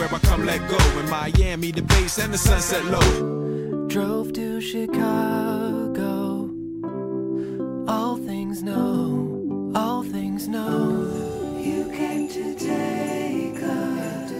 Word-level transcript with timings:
Where 0.00 0.14
I 0.14 0.18
come 0.20 0.46
let 0.46 0.60
go. 0.66 0.78
In 0.98 1.10
Miami, 1.10 1.72
the 1.72 1.82
base 1.82 2.18
and 2.18 2.32
the 2.32 2.38
sunset 2.38 2.84
low. 2.86 3.86
Drove 3.88 4.32
to 4.32 4.60
Chicago. 4.60 6.48
All 7.86 8.16
things 8.16 8.62
know, 8.62 9.72
all 9.74 10.02
things 10.02 10.48
know. 10.48 11.06
You 11.58 11.84
came 11.92 12.28
to 12.28 12.54
take 12.54 13.62
us. 13.62 14.32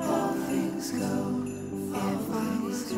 All 0.00 0.34
things 0.48 0.92
go, 0.92 1.16
all 1.94 2.18
things 2.30 2.94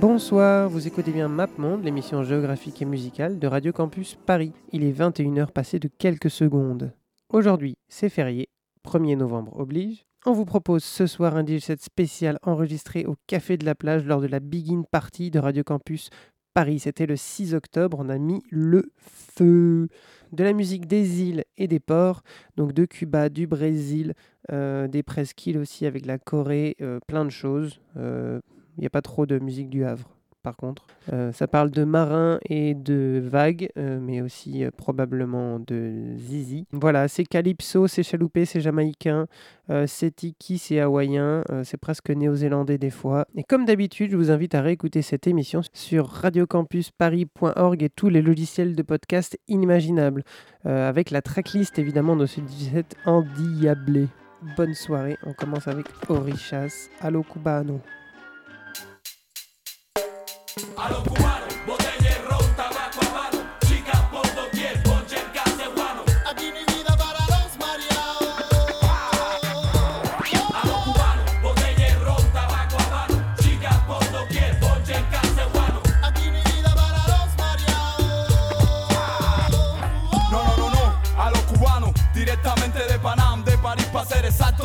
Bonsoir, 0.00 0.68
vous 0.68 0.86
écoutez 0.86 1.10
bien 1.10 1.26
MapMonde, 1.28 1.82
l'émission 1.84 2.22
géographique 2.22 2.82
et 2.82 2.84
musicale 2.84 3.38
de 3.38 3.46
Radio 3.48 3.72
Campus 3.72 4.16
Paris. 4.26 4.52
Il 4.72 4.84
est 4.84 4.92
21h 4.92 5.50
passé 5.50 5.78
de 5.80 5.88
quelques 5.88 6.30
secondes. 6.30 6.92
Aujourd'hui, 7.30 7.74
c'est 7.88 8.08
férié, 8.08 8.48
1er 8.88 9.16
novembre 9.16 9.54
oblige. 9.58 10.06
On 10.24 10.32
vous 10.32 10.46
propose 10.46 10.82
ce 10.82 11.06
soir 11.06 11.36
un 11.36 11.44
DJ 11.44 11.58
set 11.58 11.82
spécial 11.82 12.38
enregistré 12.42 13.04
au 13.04 13.16
Café 13.26 13.58
de 13.58 13.66
la 13.66 13.74
Plage 13.74 14.04
lors 14.04 14.22
de 14.22 14.26
la 14.26 14.40
Begin 14.40 14.82
Party 14.90 15.30
de 15.30 15.38
Radio 15.38 15.62
Campus 15.62 16.08
Paris. 16.54 16.78
C'était 16.78 17.04
le 17.04 17.14
6 17.14 17.54
octobre, 17.54 17.98
on 18.00 18.08
a 18.08 18.16
mis 18.16 18.42
le 18.50 18.90
feu. 18.96 19.88
De 20.32 20.42
la 20.42 20.54
musique 20.54 20.86
des 20.86 21.22
îles 21.22 21.44
et 21.58 21.68
des 21.68 21.80
ports, 21.80 22.22
donc 22.56 22.72
de 22.72 22.86
Cuba, 22.86 23.28
du 23.28 23.46
Brésil, 23.46 24.14
euh, 24.52 24.88
des 24.88 25.02
presqu'îles 25.02 25.58
aussi 25.58 25.84
avec 25.84 26.06
la 26.06 26.18
Corée, 26.18 26.74
euh, 26.80 26.98
plein 27.06 27.26
de 27.26 27.30
choses. 27.30 27.80
Euh, 27.96 28.40
il 28.76 28.80
n'y 28.80 28.86
a 28.86 28.90
pas 28.90 29.02
trop 29.02 29.26
de 29.26 29.38
musique 29.38 29.68
du 29.68 29.84
Havre, 29.84 30.17
par 30.42 30.56
contre. 30.56 30.86
Euh, 31.12 31.32
ça 31.32 31.46
parle 31.46 31.70
de 31.70 31.84
marins 31.84 32.38
et 32.48 32.74
de 32.74 33.22
vagues, 33.24 33.68
euh, 33.76 33.98
mais 34.00 34.20
aussi 34.20 34.64
euh, 34.64 34.70
probablement 34.70 35.58
de 35.58 36.14
zizi. 36.16 36.66
Voilà, 36.72 37.08
c'est 37.08 37.24
calypso, 37.24 37.86
c'est 37.86 38.02
chaloupé, 38.02 38.44
c'est 38.44 38.60
jamaïcain, 38.60 39.26
c'est 39.86 40.16
tiki, 40.16 40.56
c'est 40.56 40.80
hawaïen, 40.80 41.42
c'est 41.62 41.76
presque 41.76 42.08
néo-zélandais 42.08 42.78
des 42.78 42.88
fois. 42.88 43.26
Et 43.36 43.44
comme 43.44 43.66
d'habitude, 43.66 44.10
je 44.10 44.16
vous 44.16 44.30
invite 44.30 44.54
à 44.54 44.62
réécouter 44.62 45.02
cette 45.02 45.26
émission 45.26 45.60
sur 45.74 46.08
radiocampusparis.org 46.08 47.82
et 47.82 47.90
tous 47.90 48.08
les 48.08 48.22
logiciels 48.22 48.74
de 48.74 48.82
podcast 48.82 49.38
inimaginables, 49.46 50.24
avec 50.64 51.10
la 51.10 51.20
tracklist 51.20 51.78
évidemment 51.78 52.16
de 52.16 52.24
ce 52.24 52.40
17 52.40 52.96
endiablé. 53.04 54.08
Bonne 54.56 54.74
soirée, 54.74 55.18
on 55.26 55.34
commence 55.34 55.68
avec 55.68 55.86
Orichas, 56.08 56.88
Allo 57.00 57.22
Cubano. 57.22 57.80
A 60.76 60.88
los 60.90 61.02
cubanos, 61.04 61.27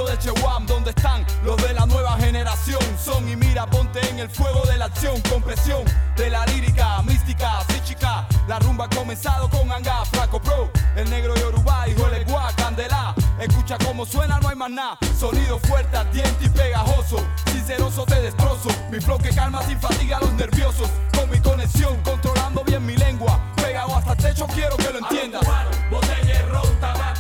de 0.06 0.18
Chewam, 0.18 0.66
donde 0.66 0.90
están 0.90 1.26
los 1.44 1.58
de 1.58 1.74
la 1.74 1.86
nueva 1.86 2.18
generación. 2.18 2.82
Son 3.04 3.28
y 3.28 3.36
mira, 3.36 3.66
ponte 3.68 4.00
en 4.10 4.20
el 4.20 4.30
fuego 4.30 4.64
de 4.66 4.78
la 4.78 4.86
acción, 4.86 5.22
con 5.30 5.42
presión 5.42 5.84
de 6.16 6.30
la 6.30 6.46
lírica, 6.48 7.02
mística, 7.04 7.60
chica. 7.84 8.28
La 8.48 8.60
rumba 8.60 8.86
ha 8.86 8.90
comenzado 8.90 9.50
con 9.50 9.72
Anga, 9.72 10.06
Flaco 10.06 10.42
Pro, 10.42 10.72
el 10.96 11.10
negro 11.10 11.36
Yoruba, 11.36 11.88
hijo 11.88 12.10
de 12.10 12.24
Gua, 12.26 12.52
Candela. 12.56 13.14
Escucha 13.40 13.78
cómo 13.86 14.06
suena, 14.06 14.40
no 14.40 14.50
hay 14.50 14.56
más 14.56 14.70
nada. 14.72 14.98
Sonido 15.20 15.60
fuerte, 15.60 15.98
ardiente 15.98 16.46
y 16.46 16.50
pegajoso. 16.50 17.18
Sinceroso 17.52 18.06
te 18.06 18.22
destrozo. 18.22 18.70
Mi 18.92 19.00
flow 19.00 19.18
que 19.18 19.30
calma 19.30 19.62
sin 19.64 19.80
fatiga 19.80 20.18
a 20.18 20.22
los 20.22 20.34
nerviosos. 20.34 20.90
Con 21.16 21.30
mi 21.30 21.40
conexión, 21.40 21.96
controlando 22.04 22.64
bien 22.64 22.86
mi 22.86 22.96
lengua. 22.96 23.40
Pegado 23.56 23.96
hasta 23.96 24.14
el 24.14 24.18
techo, 24.18 24.48
quiero 24.48 24.76
que 24.78 24.92
lo 24.92 25.00
entiendas. 25.00 25.42
botella 25.90 26.42
ron, 26.50 26.80
tabaco 26.80 27.13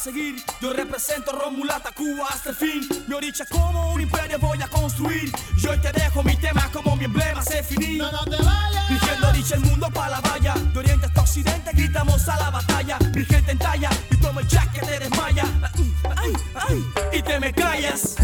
seguir, 0.00 0.42
yo 0.62 0.72
represento 0.72 1.30
Romulata 1.32 1.90
Cuba 1.92 2.26
hasta 2.30 2.50
el 2.50 2.56
fin. 2.56 2.88
Mi 3.06 3.14
oricha 3.14 3.44
como 3.44 3.92
un 3.92 4.00
imperio 4.00 4.38
voy 4.38 4.60
a 4.62 4.68
construir. 4.68 5.30
Yo 5.58 5.72
hoy 5.72 5.78
te 5.78 5.92
dejo 5.92 6.22
mi 6.22 6.36
tema 6.36 6.70
como 6.72 6.96
mi 6.96 7.04
emblema 7.04 7.42
se 7.42 7.62
finí. 7.62 7.98
No, 7.98 8.10
no 8.10 8.24
te 8.24 8.36
vayas. 8.42 8.88
Dirigiendo 8.88 9.28
oricha 9.28 9.54
el 9.56 9.60
mundo 9.60 9.90
para 9.92 10.10
la 10.12 10.20
valla. 10.20 10.54
De 10.54 10.78
oriente 10.78 11.06
hasta 11.06 11.20
occidente 11.20 11.70
gritamos 11.74 12.26
a 12.28 12.36
la 12.38 12.50
batalla. 12.50 12.98
Mi 13.14 13.24
gente 13.26 13.52
en 13.52 13.58
talla 13.58 13.90
y 14.10 14.16
toma 14.16 14.40
el 14.40 14.48
jack 14.48 14.72
que 14.72 14.80
te 14.80 14.98
desmaya. 15.00 15.44
Ay, 16.16 16.32
ay, 16.54 16.84
y 17.12 17.22
te 17.22 17.38
me 17.38 17.52
callas. 17.52 18.16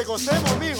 Que 0.00 0.06
gocemos, 0.06 0.56
mijo. 0.58 0.79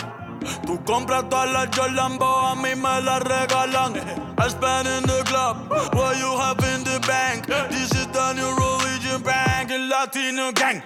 Tú 0.81 0.93
compras 0.93 1.29
todas 1.29 1.51
las 1.51 1.67
Jordan, 1.75 2.17
a 2.21 2.55
mí 2.55 2.75
me 2.75 3.01
las 3.01 3.21
regalan. 3.21 3.93
I 4.39 4.49
spend 4.49 4.87
in 4.87 5.03
the 5.03 5.23
club, 5.25 5.69
what 5.93 6.17
you 6.17 6.35
have 6.39 6.57
in 6.73 6.83
the 6.83 6.99
bank. 7.05 7.45
This 7.69 7.91
is 7.91 8.07
the 8.07 8.33
new 8.33 8.49
religion 8.55 9.21
bank, 9.21 9.69
el 9.69 9.89
latino 9.89 10.51
gang. 10.53 10.81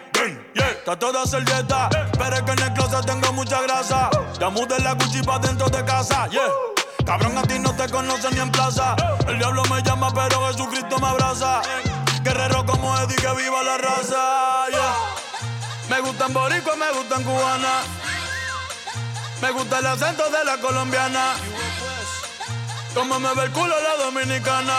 Yeah, 0.54 0.72
está 0.72 1.00
toda 1.00 1.25
servieta, 1.25 1.90
pero 2.18 2.36
es 2.36 2.42
que 2.42 2.52
en 2.52 2.60
el 2.60 2.74
closet 2.74 3.06
tengo 3.06 3.32
mucha 3.32 3.62
grasa. 3.62 4.10
Ya 4.38 4.50
mudé 4.50 4.80
la 4.80 4.96
Gucci 4.96 5.22
pa' 5.22 5.40
dentro 5.40 5.70
de 5.70 5.86
casa, 5.86 6.28
yeah. 6.28 6.50
Cabrón, 7.06 7.38
a 7.38 7.44
ti 7.44 7.58
no 7.60 7.74
te 7.74 7.88
conocen 7.88 8.34
ni 8.34 8.42
en 8.42 8.52
plaza. 8.52 8.96
El 9.28 9.38
diablo 9.38 9.64
me 9.72 9.82
llama, 9.82 10.12
pero 10.14 10.46
Jesucristo 10.48 11.00
me 11.00 11.08
abraza. 11.08 11.62
Guerrero 12.22 12.66
como 12.66 12.98
Eddie, 12.98 13.16
que 13.16 13.34
viva 13.34 13.64
la 13.64 13.78
raza, 13.78 14.68
yeah. 14.72 14.94
Me 15.90 16.02
gustan 16.02 16.34
boricua, 16.34 16.75
me 16.75 16.92
gustan 16.92 17.24
cubana. 17.24 17.84
Me 19.46 19.52
gusta 19.52 19.78
el 19.78 19.86
acento 19.86 20.28
de 20.32 20.44
la 20.44 20.58
colombiana. 20.58 21.36
Como 22.96 23.20
me 23.20 23.32
ve 23.36 23.44
el 23.44 23.52
culo 23.52 23.75
la 23.80 23.96
dominicana. 24.04 24.74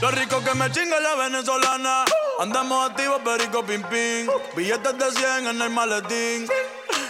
Lo 0.00 0.12
rico 0.12 0.40
que 0.44 0.54
me 0.54 0.70
chinga 0.70 1.00
la 1.00 1.16
venezolana. 1.16 2.04
Andamos 2.38 2.88
activos, 2.88 3.20
perico 3.24 3.64
pim 3.64 3.82
pim. 3.82 4.28
Billetes 4.54 4.96
de 4.96 5.10
100 5.10 5.48
en 5.48 5.60
el 5.60 5.70
maletín. 5.70 6.46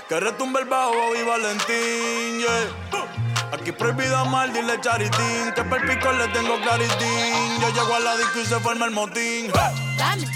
Que 0.08 0.20
retumbe 0.20 0.60
el 0.60 0.68
bajo 0.68 1.14
y 1.14 1.22
Valentín, 1.22 2.38
yeah. 2.38 3.52
Aquí 3.52 3.70
prohibido 3.70 4.16
amar, 4.16 4.50
dile 4.54 4.80
charitín. 4.80 5.52
Que 5.54 5.64
per 5.64 5.86
pico 5.86 6.12
le 6.12 6.28
tengo 6.28 6.58
claritín. 6.62 7.60
Yo 7.60 7.68
llego 7.74 7.94
a 7.94 8.00
la 8.00 8.16
disco 8.16 8.40
y 8.40 8.46
se 8.46 8.58
forma 8.60 8.86
el 8.86 8.92
motín. 8.92 9.52
Diamond 9.52 10.30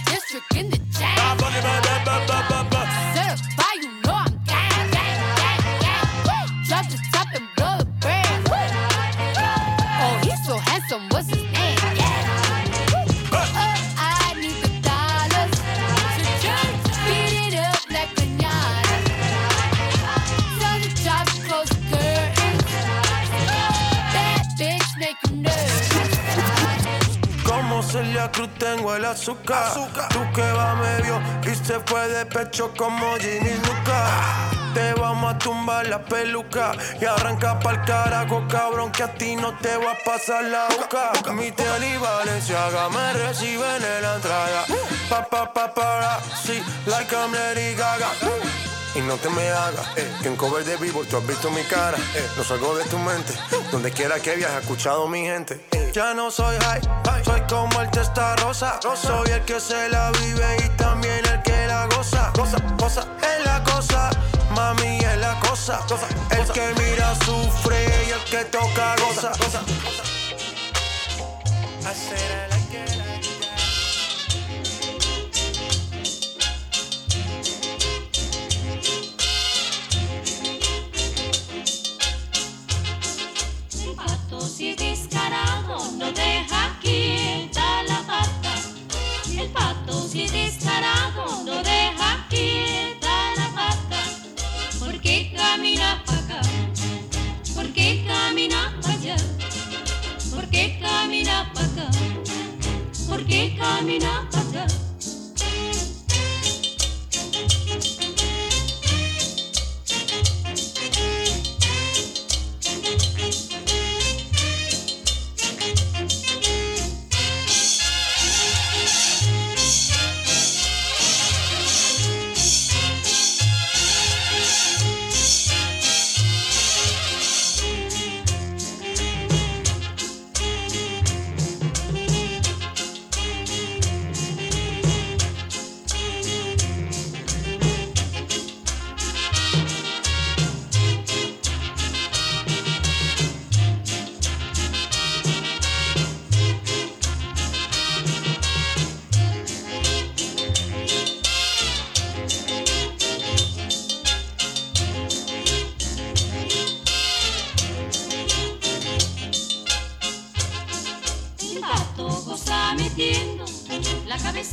cruz 28.30 28.48
tengo 28.58 28.94
el 28.94 29.04
azúcar. 29.04 29.72
Tú 30.08 30.20
que 30.34 30.52
va 30.52 30.74
medio 30.74 31.20
y 31.50 31.54
se 31.54 31.80
fue 31.80 32.08
de 32.08 32.26
pecho 32.26 32.72
como 32.76 33.16
Ginny 33.16 33.54
Luca. 33.54 34.50
Te 34.74 34.92
vamos 34.94 35.34
a 35.34 35.38
tumbar 35.38 35.86
la 35.86 36.04
peluca 36.04 36.72
y 37.00 37.04
arranca 37.04 37.60
pa'l 37.60 37.84
carajo, 37.84 38.42
cabrón, 38.48 38.90
que 38.90 39.04
a 39.04 39.14
ti 39.14 39.36
no 39.36 39.56
te 39.58 39.76
va 39.76 39.92
a 39.92 39.98
pasar 40.04 40.42
la 40.44 40.66
boca. 40.68 41.12
Mi 41.32 41.52
tele 41.52 41.94
y 41.94 41.96
Valenciaga 41.96 42.88
me 42.88 43.12
reciben 43.12 43.82
en 43.82 44.02
la 44.02 44.16
entrada. 44.16 44.64
Pa, 45.08 45.24
pa, 45.26 45.52
pa, 45.52 45.72
para, 45.72 46.20
sí, 46.44 46.60
like 46.86 47.14
I'm 47.14 47.32
Gaga. 47.76 48.08
Y 48.96 49.00
no 49.00 49.16
te 49.16 49.28
me 49.28 49.48
hagas, 49.48 49.86
eh, 49.96 50.08
que 50.22 50.28
en 50.28 50.36
cover 50.36 50.64
de 50.64 50.76
vivo 50.76 51.02
tú 51.04 51.16
has 51.16 51.26
visto 51.26 51.50
mi 51.50 51.62
cara. 51.64 51.98
Eh, 52.14 52.28
no 52.36 52.44
salgo 52.44 52.76
de 52.76 52.84
tu 52.84 52.96
mente, 52.98 53.32
donde 53.72 53.90
quiera 53.90 54.20
que 54.20 54.36
viajes, 54.36 54.60
escuchado 54.60 55.08
mi 55.08 55.22
gente. 55.22 55.60
Eh, 55.72 55.83
ya 55.94 56.12
no 56.12 56.28
soy 56.28 56.56
high, 56.56 56.80
soy 57.24 57.40
como 57.48 57.80
el 57.80 57.88
testa 57.90 58.34
rosa. 58.36 58.80
Soy 58.82 59.30
el 59.30 59.44
que 59.44 59.60
se 59.60 59.88
la 59.90 60.10
vive 60.10 60.56
y 60.64 60.68
también 60.70 61.24
el 61.32 61.40
que 61.42 61.66
la 61.68 61.86
goza. 61.86 62.32
Cosa, 62.34 62.58
cosa, 62.76 63.06
es 63.22 63.44
la 63.46 63.62
cosa, 63.62 64.10
mami 64.56 64.98
es 64.98 65.18
la 65.18 65.38
cosa. 65.38 65.80
El 66.30 66.46
que 66.48 66.74
mira 66.80 67.14
sufre 67.24 67.86
y 68.08 68.10
el 68.10 68.24
que 68.24 68.44
toca 68.46 68.96
goza. 68.96 69.30
goza. 69.38 69.62
camina 101.24 101.50
para 101.54 101.66
acá? 101.66 101.90
¿Por 103.08 103.24
qué 103.24 103.56
camina 103.58 104.28
para 104.30 104.62
acá? 104.62 104.83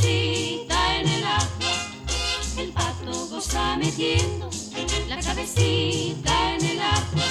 Cabecita 0.01 0.99
en 0.99 1.07
el 1.07 1.23
agua. 1.23 1.73
El 2.57 2.69
pato 2.71 3.27
goza 3.27 3.77
metiendo 3.77 4.49
la 5.07 5.19
cabecita 5.19 6.55
en 6.55 6.65
el 6.65 6.79
agua. 6.79 7.25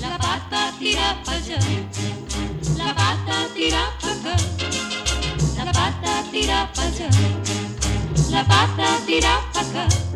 La 0.00 0.18
pata 0.18 0.72
tira 0.78 1.20
para 1.24 1.38
allá, 1.38 1.58
la 2.76 2.94
pata 2.94 3.48
tira 3.54 3.90
para 4.00 4.14
acá. 4.14 4.36
La 5.56 5.72
pata 5.72 6.24
tira 6.30 6.70
para 6.74 6.88
allá, 6.88 7.08
la 8.30 8.44
pata 8.44 8.98
tira 9.06 9.40
para 9.52 9.84
acá. 9.84 10.09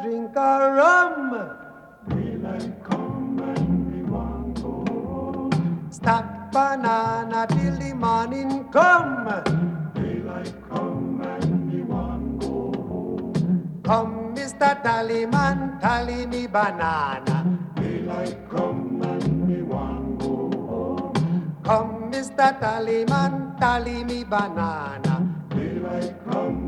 Drink 0.00 0.36
a 0.36 0.72
rum. 0.78 1.30
Daylight 2.08 2.84
come 2.84 3.40
and 3.40 3.68
me 3.90 4.02
want 4.04 4.58
home. 4.58 5.88
Stack 5.90 6.52
banana 6.52 7.46
till 7.48 7.76
the 7.78 7.92
morning 7.94 8.64
come. 8.72 9.26
Daylight 9.94 10.54
come 10.70 11.20
and 11.22 11.72
me 11.72 11.80
want 11.82 12.40
go 12.40 12.72
home. 12.88 13.82
Come, 13.84 14.34
Mr. 14.34 14.82
Tallyman, 14.82 15.80
tally 15.80 16.26
me 16.26 16.46
banana. 16.46 17.36
Daylight 17.76 18.36
come 18.50 19.02
and 19.02 19.48
me 19.48 19.62
want 19.62 20.18
go 20.20 20.50
home. 20.68 21.56
Come, 21.64 22.10
Mr. 22.12 22.58
Tallyman, 22.60 23.58
tally 23.60 24.04
me 24.04 24.24
banana. 24.24 25.14
Daylight 25.50 26.14
come 26.30 26.61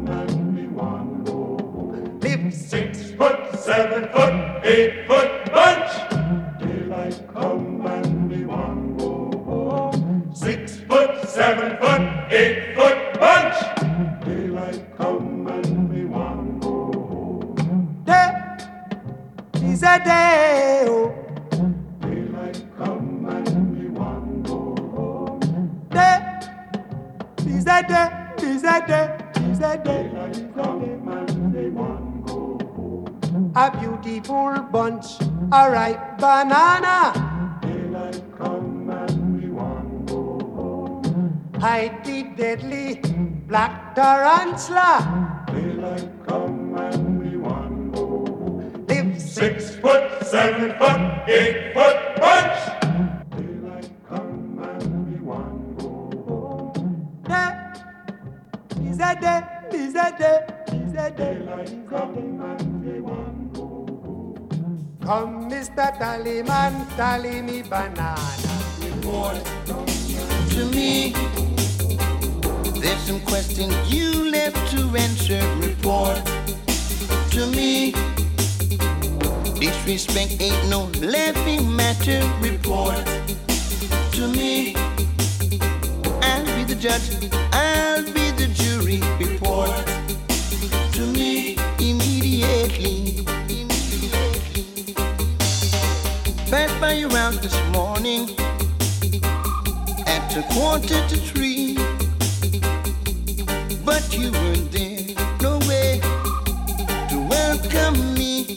six 2.50 3.10
foot, 3.12 3.58
seven 3.58 4.08
foot, 4.12 4.64
eight 4.64 5.06
foot 5.06 5.52
bunch. 5.52 5.90
Daylight 6.60 7.22
come 7.32 7.86
and 7.86 8.28
me 8.28 8.44
want 8.44 8.98
go 8.98 9.30
home. 9.44 10.30
Six 10.34 10.80
foot, 10.80 11.28
seven 11.28 11.76
foot, 11.78 12.02
eight 12.32 12.74
foot 12.74 13.18
bunch. 13.20 13.56
Daylight 14.24 14.96
come 14.96 15.46
and 15.46 15.90
me 15.90 16.04
want 16.04 16.60
go 16.60 16.92
home. 16.92 18.02
Day 18.04 18.32
is 19.62 19.82
a 19.82 19.98
day. 20.04 20.84
Oh. 20.88 21.14
Daylight 22.00 22.62
come 22.76 23.26
and 23.28 23.78
me 23.78 23.88
want 23.88 24.46
go 24.46 24.76
home. 24.94 25.86
Day 25.90 26.20
is 27.46 27.66
a 27.66 27.82
day. 27.82 28.20
Is 28.42 28.64
a 28.64 28.84
day. 28.86 29.18
Is 29.50 29.60
a 29.60 29.76
day. 29.78 30.10
Daylight 30.12 30.54
come 30.54 30.82
and 31.08 31.52
me 31.52 31.70
want. 31.70 32.13
A 33.56 33.70
beautiful 33.70 34.62
bunch, 34.72 35.06
a 35.52 35.70
ripe 35.70 36.18
banana. 36.18 37.58
Daylight 37.62 38.20
come 38.36 38.90
and 38.90 39.40
we 39.40 39.48
want 39.48 40.06
go 40.06 40.40
home. 40.56 41.50
Hide 41.60 42.04
the 42.04 42.24
deadly 42.36 43.00
black 43.46 43.94
tarantula. 43.94 45.46
Daylight 45.46 46.10
come 46.26 46.76
and 46.76 47.20
we 47.22 47.36
want 47.36 47.94
go 47.94 48.26
home. 48.26 48.86
Live 48.88 49.22
six 49.22 49.76
foot, 49.76 50.26
seven 50.26 50.76
foot, 50.76 51.28
eight 51.28 51.74
foot 51.74 51.96
bunch. 52.18 52.58
Daylight 53.38 53.90
come 54.08 54.58
and 54.64 55.12
we 55.12 55.20
want 55.20 55.78
go 55.78 55.88
home. 56.26 57.22
Day 57.22 58.90
is 58.90 58.98
a 58.98 59.14
day, 59.14 59.42
is 59.72 59.94
a 59.94 60.10
day, 60.18 60.38
is 60.74 60.94
a 60.94 61.10
day. 61.10 61.34
Daylight 61.38 61.88
come 61.88 62.18
and 62.42 62.84
we 62.84 63.00
want. 63.00 63.43
Come, 65.04 65.50
Mr. 65.50 65.92
Tallyman, 65.98 66.72
tally 66.96 67.42
me 67.42 67.60
banana. 67.60 68.16
Report 68.80 69.36
to 70.48 70.64
me. 70.72 71.12
There's 72.80 73.00
some 73.00 73.20
questions 73.20 73.74
you 73.92 74.30
left 74.30 74.56
to 74.72 74.80
answer. 74.96 75.42
Report 75.60 76.16
to 77.32 77.46
me. 77.48 77.92
Disrespect 79.60 80.40
ain't 80.40 80.70
no 80.70 80.88
laughing 81.02 81.76
matter. 81.76 82.22
Report 82.40 83.04
to 84.12 84.28
me. 84.28 84.74
I'll 86.22 86.46
be 86.56 86.64
the 86.64 86.76
judge. 86.80 87.10
I'll 87.52 88.04
be 88.04 88.30
the 88.40 88.48
jury. 88.56 89.02
Report 89.20 89.68
to 90.94 91.02
me 91.12 91.58
immediately. 91.78 92.24
Immediately. 92.24 93.03
This 97.44 97.68
morning 97.74 98.30
at 100.06 100.34
a 100.34 100.42
quarter 100.54 100.98
to 101.08 101.16
three. 101.28 101.74
But 103.84 104.16
you 104.16 104.32
weren't 104.32 104.72
there, 104.72 105.14
no 105.42 105.58
way 105.68 106.00
to 107.10 107.16
welcome 107.28 108.14
me. 108.14 108.56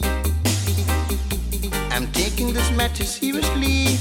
I'm 1.90 2.10
taking 2.12 2.54
this 2.54 2.70
matter 2.70 3.04
seriously, 3.04 3.98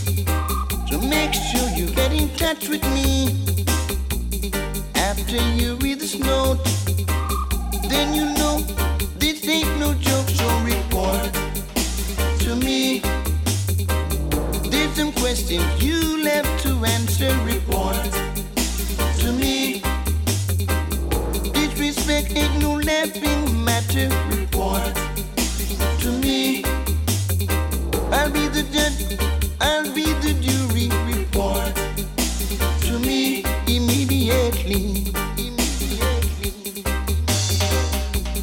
so 0.89 1.01
make 1.01 1.33
sure 1.33 1.67
you 1.75 1.87
get 1.87 2.13
in 2.13 2.29
touch 2.37 2.69
with 2.69 2.83
me. 2.93 3.35
After 4.95 5.35
you 5.59 5.75
read 5.81 5.99
this 5.99 6.17
note, 6.17 6.63
then 7.89 8.13
you 8.13 8.36
the 28.57 28.63
judge. 28.73 29.19
I'll 29.61 29.93
be 29.93 30.05
the 30.23 30.33
jury. 30.41 30.89
Report 31.13 31.75
to 32.87 32.97
me 32.99 33.43
immediately. 33.67 35.13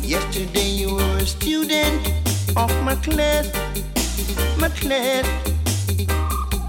Yesterday 0.03 0.71
you 0.81 0.95
were 0.95 1.17
a 1.17 1.27
student 1.27 2.13
of 2.57 2.71
my 2.85 2.95
class. 3.07 3.51
My 4.57 4.69
class. 4.69 5.27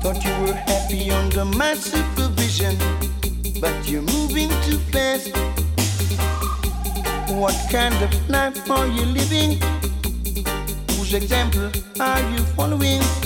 Thought 0.02 0.26
you 0.26 0.34
were 0.42 0.60
happy 0.72 1.12
under 1.12 1.46
my 1.46 1.76
supervision, 1.76 2.76
but 3.62 3.76
you're 3.88 4.08
moving 4.18 4.50
too 4.66 4.80
fast. 4.92 5.30
What 7.30 7.56
kind 7.72 7.94
of 8.02 8.12
life 8.28 8.72
are 8.72 8.88
you 8.88 9.06
living? 9.06 9.60
Whose 10.98 11.14
example 11.14 11.70
are 12.00 12.22
you 12.32 12.40
following? 12.58 13.25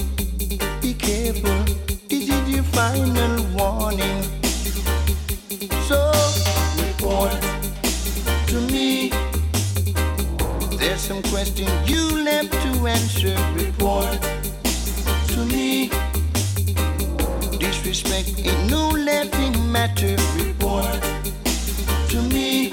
This 1.10 2.30
is 2.30 2.50
your 2.54 2.62
final 2.62 3.44
warning. 3.58 4.22
So, 5.88 6.12
report 6.86 7.32
to 8.46 8.62
me. 8.72 9.10
There's 10.78 11.02
some 11.02 11.24
you 11.88 12.24
left 12.24 12.54
to 12.54 12.86
answer. 12.86 13.36
Report 13.56 14.22
to 15.30 15.46
me. 15.46 15.90
Disrespect 17.58 18.46
ain't 18.46 18.70
no 18.70 18.90
laughing 18.90 19.72
matter. 19.72 20.16
Report 20.38 21.02
to 22.10 22.22
me. 22.22 22.72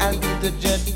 I'll 0.00 0.18
be 0.18 0.32
the 0.40 0.54
judge. 0.58 0.87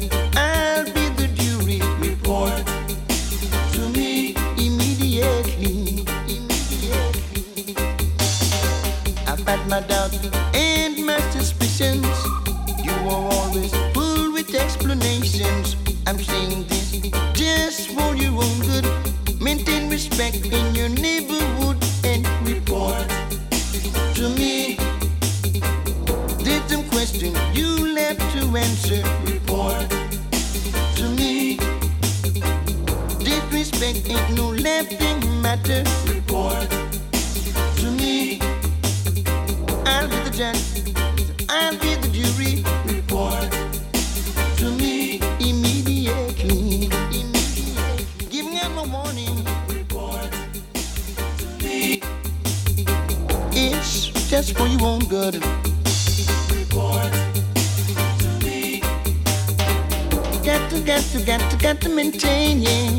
to, 60.72 60.80
got 60.80 61.02
to, 61.02 61.24
got 61.24 61.50
to, 61.50 61.56
got 61.58 61.80
to 61.82 61.88
maintain, 61.88 62.62
yeah. 62.62 62.96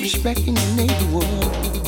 Respecting 0.00 0.54
the 0.54 0.74
neighborhood. 0.76 1.81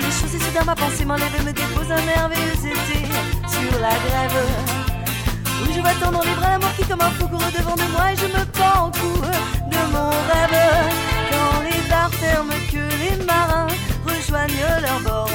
Les 0.00 0.12
choses 0.12 0.34
et 0.34 0.38
soudain 0.38 0.64
ma 0.64 0.76
pensée 0.76 1.04
m'enlève 1.04 1.34
et 1.38 1.42
me 1.42 1.52
dépose 1.52 1.90
un 1.90 2.00
merveilleux 2.02 2.52
été 2.52 2.98
sur 3.48 3.80
la 3.80 3.90
grève. 4.06 4.46
Où 5.60 5.72
je 5.72 5.80
vois 5.80 5.92
tendre 6.00 6.22
les 6.24 6.34
bras 6.34 6.50
la 6.50 6.58
mort 6.58 6.74
qui 6.76 6.84
comme 6.84 7.00
un 7.00 7.10
fou 7.10 7.26
court 7.26 7.50
devant 7.56 7.74
de 7.74 7.82
moi 7.92 8.12
et 8.12 8.16
je 8.16 8.26
me 8.26 8.44
pends 8.46 8.86
en 8.86 8.90
cou 8.92 9.20
de 9.72 9.82
mon 9.92 10.10
rêve. 10.30 10.58
Quand 11.30 11.60
les 11.62 11.90
bars 11.90 12.14
ferment, 12.14 12.60
que 12.72 12.82
les 13.02 13.24
marins 13.24 13.66
rejoignent 14.06 14.66
leur 14.80 15.00
bord. 15.00 15.30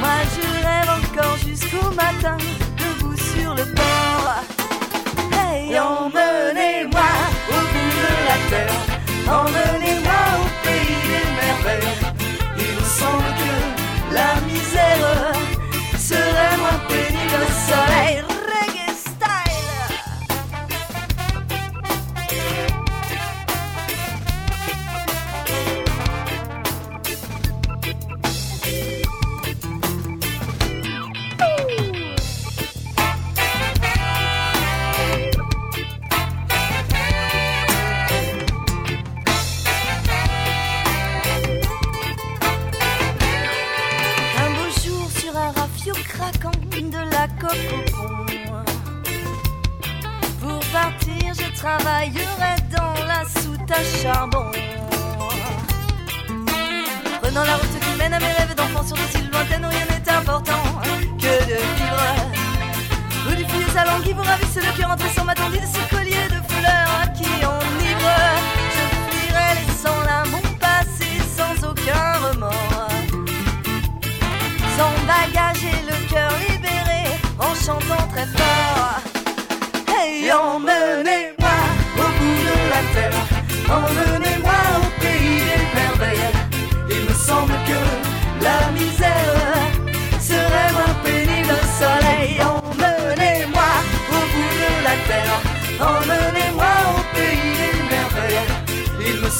Moi 0.00 0.18
je 0.32 0.42
rêve 0.66 0.90
encore 0.98 1.36
jusqu'au 1.38 1.90
matin, 1.90 2.36
debout 2.78 3.16
sur 3.16 3.54
le 3.54 3.64
port. 3.74 4.44
Hey, 5.32 5.78
emmenez-moi 5.78 7.10
au 7.50 7.60
bout 7.72 7.92
de 8.04 8.12
la 8.28 8.38
terre, 8.48 8.80
emmenez-moi 9.26 10.20
au 10.40 10.46
pays 10.64 10.98
des 11.10 11.26
merveilles 11.36 12.07
terre 14.78 15.32
serait 15.98 16.56
moins 16.62 16.80
béni 16.88 17.24
le 17.42 17.48
soleil. 17.66 18.37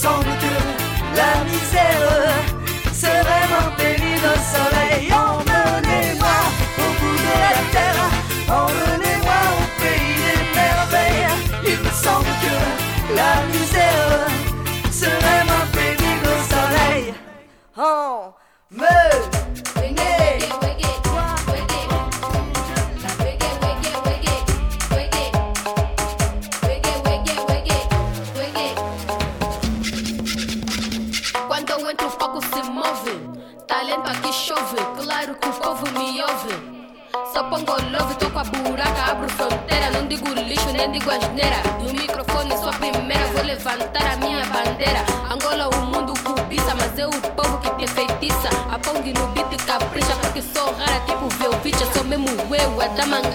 song 0.08 0.37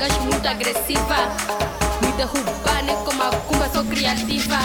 gash 0.03 0.19
muito 0.19 0.45
agressiva. 0.45 1.15
Muita 2.01 2.25
urbana 2.25 2.93
como 3.05 3.23
a 3.23 3.29
Kuma, 3.47 3.69
sou 3.69 3.85
criativa. 3.85 4.57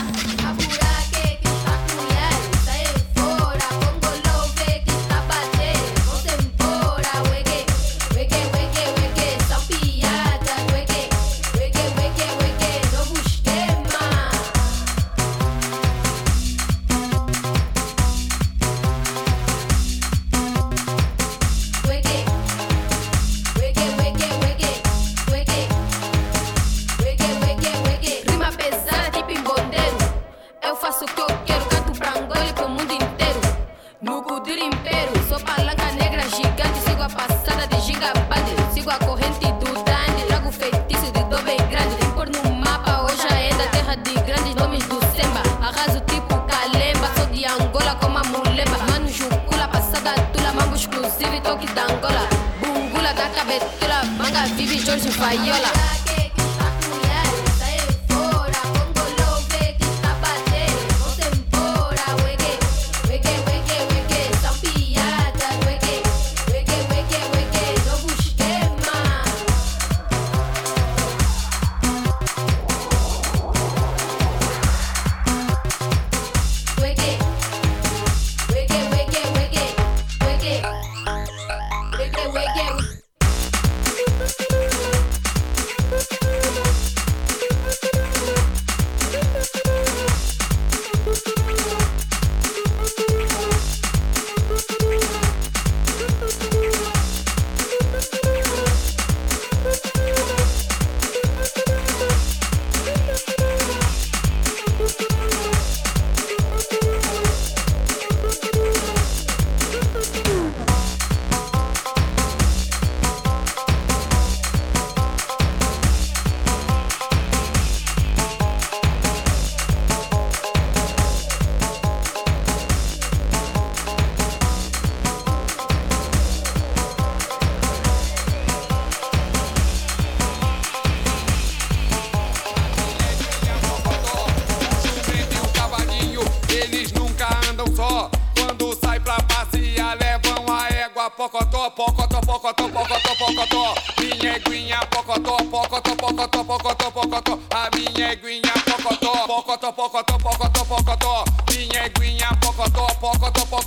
Joyce 54.89 55.05
and 55.05 55.15
Fayola. 55.17 55.98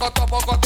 poco 0.01 0.23
a 0.23 0.25
poco 0.25 0.60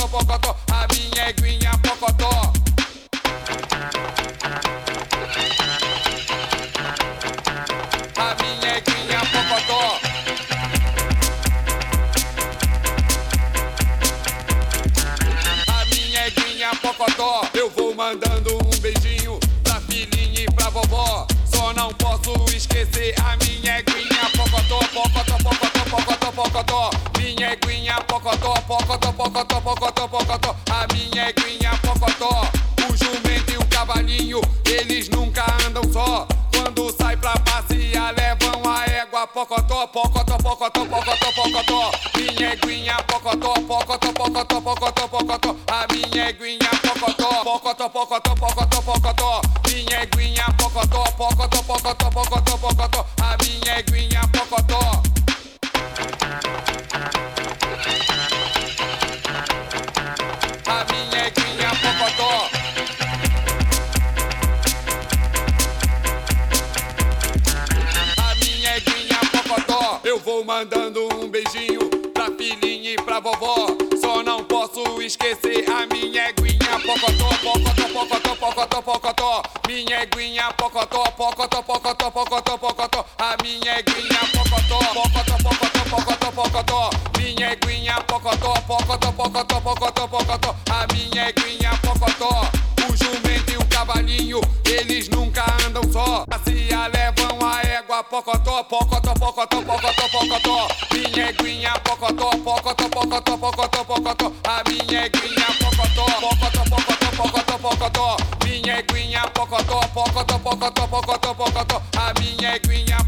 Minha 108.44 108.80
eguinha 108.80 109.24
pocotó, 109.34 109.80
pocotó, 109.94 110.40
pocotó, 110.40 110.88
pocotó, 110.88 111.36
pocotó. 111.36 111.82
A 111.98 112.14
minha 112.20 112.56
eguinha 112.56 113.05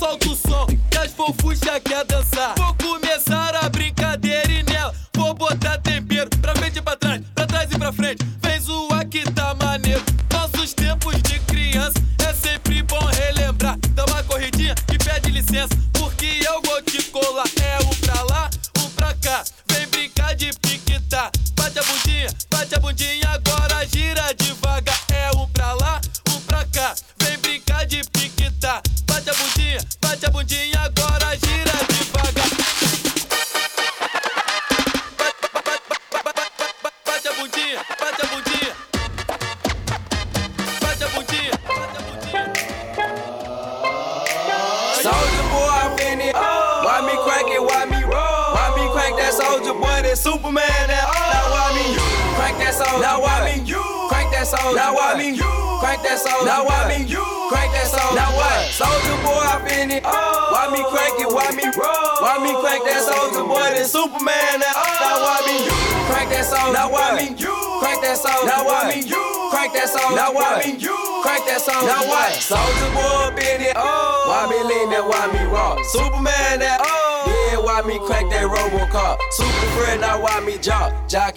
solta 0.00 0.30
o 0.30 0.34
som, 0.34 0.66
que 0.90 0.96
as 0.96 1.12
fofuchas 1.12 1.78
quer. 1.84 2.19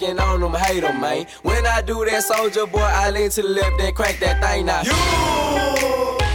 Jocking 0.04 0.20
on 0.20 0.40
them, 0.40 0.54
hate 0.54 0.80
them, 0.80 1.00
man. 1.00 1.26
When 1.42 1.66
I 1.66 1.80
do 1.80 2.04
that, 2.04 2.24
soldier 2.24 2.66
boy, 2.66 2.80
I 2.80 3.10
lean 3.10 3.30
to 3.30 3.42
the 3.42 3.48
left, 3.48 3.78
then 3.78 3.94
crank 3.94 4.18
that 4.20 4.42
thing 4.42 4.66
now. 4.66 4.82
You! 4.82 4.92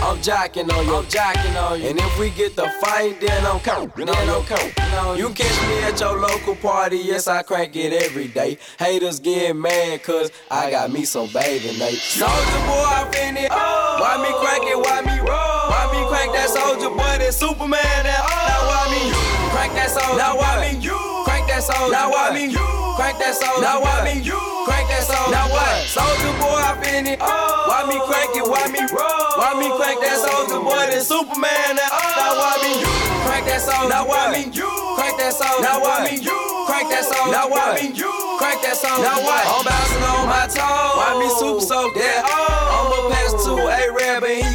I'm 0.01 0.17
jocking 0.24 0.74
on 0.74 0.86
you, 0.88 0.95
I'm 0.95 1.05
jocking 1.05 1.55
on 1.61 1.80
you. 1.80 1.89
And 1.89 1.99
if 1.99 2.20
we 2.20 2.32
get 2.32 2.55
the 2.55 2.67
fight, 2.82 3.22
then 3.22 3.45
I'm 3.45 3.59
count, 3.59 3.95
then 3.95 4.09
I'm 4.09 4.43
count. 4.43 5.20
You 5.20 5.30
catch 5.30 5.67
me 5.67 5.84
at 5.84 5.99
your 5.99 6.20
local 6.20 6.55
party, 6.55 6.97
yes, 6.97 7.28
I 7.28 7.43
crank 7.43 7.76
it 7.76 7.93
every 7.93 8.28
day. 8.28 8.57
Haters 8.80 9.20
get 9.20 9.55
mad, 9.55 10.01
cause 10.01 10.32
I 10.49 10.72
got 10.72 10.91
me 10.91 11.05
some 11.05 11.28
bathing 11.28 11.78
Nate. 11.78 11.99
Soldier 11.99 12.34
boy, 12.65 12.89
I 12.89 13.09
fin 13.13 13.38
it. 13.38 13.51
Why 13.51 14.17
me 14.17 14.34
crack 14.41 14.63
it, 14.63 14.78
why 14.78 15.01
me 15.01 15.20
roll? 15.20 15.70
Why 15.70 15.89
me 15.93 16.07
crack 16.09 16.34
that 16.34 16.49
soldier 16.49 16.89
boy, 16.89 16.97
that 16.97 17.34
Superman, 17.36 17.78
that 17.84 18.17
Now 18.49 18.65
why 18.65 18.89
me 18.89 19.11
crack 19.51 19.72
that 19.74 19.91
soldier? 19.91 20.17
Now 20.17 20.38
why 20.38 20.74
me 20.74 20.88
crack 21.24 21.47
that 21.47 21.61
soldier? 21.61 21.91
Now 21.91 22.09
why 22.09 22.34
me 22.34 22.89
crack 23.00 23.16
that 23.16 23.32
soldier? 23.32 23.64
Now 23.64 23.80
why 23.80 24.04
me 24.04 24.20
crack 24.68 24.84
that 24.91 25.08
soldier? 25.08 25.32
Now 25.32 25.47
what? 25.47 25.88
Soldier 25.88 26.36
boy, 26.36 26.60
I 26.60 26.76
fin 26.84 27.08
it. 27.08 27.20
Oh. 27.24 27.72
Why 27.72 27.88
me 27.88 27.95
crack 28.04 28.28
it, 28.36 28.43
why 28.43 28.68
me 28.68 28.84
roll? 28.91 29.39
Why 29.39 29.56
me 29.56 29.72
crack 29.80 30.04
that 30.04 30.20
soldier 30.20 30.60
boy, 30.60 30.84
that 30.91 31.00
Superman, 31.00 31.80
that 31.80 31.91
oh. 31.95 32.20
Now 32.20 32.36
why 32.36 32.60
me 32.60 32.84
you 32.84 32.91
crack 33.24 33.47
that 33.47 33.64
soldier? 33.64 33.88
Now 33.88 34.04
why 34.04 34.36
me 34.36 34.52
crack 34.52 35.16
that 35.16 35.32
soldier? 35.32 35.64
Now 35.64 35.80
why 35.80 36.12
me 36.12 36.20
crack 36.68 36.91
that 36.91 37.08
soldier? 37.08 37.32
Now 37.32 37.47
why 37.47 37.80
me 37.80 37.95
crack 37.95 38.60
that 38.68 38.76
soldier? 38.76 39.08
Now 39.08 39.24
what? 39.24 39.47
I'm 39.47 39.64
bouncing 39.64 40.04
on 40.04 40.28
my 40.28 40.43
toes. 40.52 41.00
Why 41.00 41.16
me 41.24 41.28
super 41.39 41.64
soak 41.64 41.95
that? 41.95 42.28
Oh. 42.28 42.60
I'ma 42.84 43.16
pass 43.16 43.32
to 43.47 43.56
A-Rab 43.56 43.80
and 43.80 43.95
he 43.95 43.99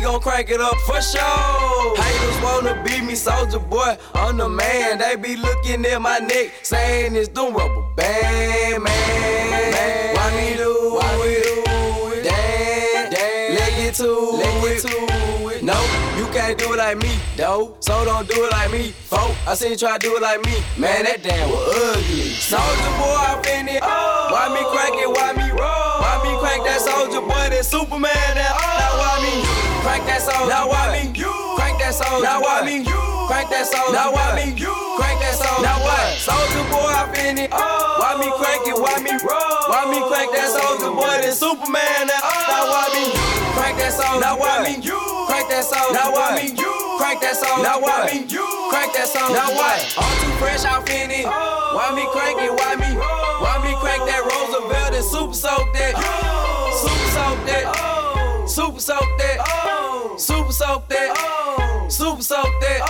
gon' 0.05 0.21
crank 0.21 0.51
it 0.51 0.61
up 0.61 0.77
for 0.81 1.01
sure. 1.01 1.97
Haters 1.97 2.43
wanna 2.43 2.83
beat 2.85 3.03
me, 3.05 3.15
soldier 3.15 3.59
boy. 3.59 3.97
I'm 4.15 4.37
the 4.37 4.49
man. 4.49 4.99
They 4.99 5.17
be 5.17 5.37
looking 5.37 5.85
at 5.87 6.01
my 6.01 6.19
neck, 6.19 6.53
saying 6.63 7.17
it's 7.17 7.29
doing 7.29 7.55
rubber 7.55 7.83
band, 7.97 8.85
man. 8.85 10.15
Why 10.15 10.31
me 10.37 10.57
do 10.57 11.01
it? 11.25 12.25
Damn, 12.25 13.11
damn. 13.11 13.55
Let 13.57 13.71
get 13.77 13.95
to 13.95 14.41
it. 14.69 15.63
No, 15.63 15.81
you 16.19 16.27
can't 16.35 16.59
do 16.59 16.75
it 16.75 16.77
like 16.77 16.99
me, 16.99 17.19
though. 17.37 17.75
So 17.81 18.05
don't 18.05 18.29
do 18.29 18.45
it 18.45 18.53
like 18.53 18.71
me, 18.71 18.91
folk. 18.91 19.35
I 19.49 19.55
seen 19.55 19.71
you 19.71 19.77
try 19.79 19.97
to 19.97 19.99
do 19.99 20.17
it 20.17 20.23
like 20.23 20.45
me. 20.45 20.53
Man, 20.77 21.05
that 21.05 21.23
damn 21.23 21.49
was 21.49 21.97
ugly. 21.97 22.29
Soldier 22.37 22.95
boy, 23.01 23.17
I 23.17 23.41
fin 23.43 23.69
it. 23.69 23.81
Why 23.81 24.53
me 24.53 24.61
crank 24.69 25.01
it? 25.01 25.09
Why 25.09 25.33
me 25.33 25.49
roll? 25.51 26.01
Why 26.05 26.21
me 26.23 26.37
crank 26.41 26.65
that 26.65 26.81
soldier 26.83 27.23
boy? 27.23 27.49
That 27.49 27.65
Superman, 27.65 28.13
that 28.37 28.53
Now 28.53 29.01
why 29.01 29.17
me 29.25 29.44
crack 29.85 30.03
that 30.09 30.25
soldier? 30.25 30.49
Now 30.49 30.65
why 30.69 30.97
me 30.97 31.13
crack 31.13 31.77
that 31.79 31.93
soldier? 31.93 32.25
Now 32.25 32.41
why 32.41 32.65
me 32.65 32.81
crack 33.29 33.53
that 33.53 33.69
soldier? 33.69 33.93
Now 33.93 34.17
why 34.17 34.33
me 34.41 34.57
crack 34.57 35.21
that 35.21 35.37
soldier? 35.37 35.61
Now 35.61 35.79
what? 35.85 36.17
Soldier 36.17 36.65
boy, 36.73 36.89
I 36.89 37.05
fin 37.13 37.37
it. 37.37 37.53
Why 37.53 38.17
me 38.17 38.33
crack 38.41 38.65
it? 38.65 38.77
Why 38.81 38.97
me 39.05 39.13
roll? 39.21 39.61
Why 39.69 39.85
me 39.93 40.01
crack 40.09 40.33
that 40.33 40.49
soldier 40.49 40.89
boy? 40.89 41.05
Oh. 41.05 41.21
That 41.21 41.37
Superman, 41.37 42.09
that 42.09 42.21
Now 42.49 42.65
why 42.73 42.89
me 42.97 43.05
crack 43.53 43.77
that 43.77 43.93
soldier? 43.93 44.25
Now 44.25 44.41
why 44.41 44.65
me 44.65 44.81
crack 44.81 45.53
that 45.53 45.65
soldier? 45.69 45.93
Now 45.93 46.09
why 46.17 46.41
me 46.41 46.57
crack 46.97 47.21
that 47.21 47.37
soldier? 47.37 47.63
Now 47.63 47.77
why 47.85 48.09
me 48.09 48.25
crack 48.73 48.91
that 48.97 49.07
soldier? 49.13 49.37
Now 49.37 49.53
what? 49.53 49.79
I'm 50.01 50.13
too 50.25 50.33
fresh, 50.41 50.65
I 50.65 50.81
fin 50.89 51.13
it. 51.13 51.29
Oh. 51.29 51.77
Why 51.77 51.93
me 51.93 52.09
crank 52.09 52.41
it? 52.41 52.53
Why 52.57 52.73
me? 52.81 52.89
Why 52.97 53.61
me 53.61 53.77
crank 53.85 54.09
that 54.09 54.25
Roosevelt 54.25 54.97
and 54.97 55.05
super 55.05 55.37
soak 55.37 55.69
that? 55.77 55.93
Super 56.73 57.09
soak 57.13 57.39
that. 57.45 58.49
Super 58.49 58.81
soak 58.81 59.11
that. 59.21 59.74
Super 60.35 60.51
soak 60.51 60.89
that. 60.89 61.15
Oh. 61.15 61.87
Super 61.89 62.23
soak 62.23 62.51
that. 62.59 62.83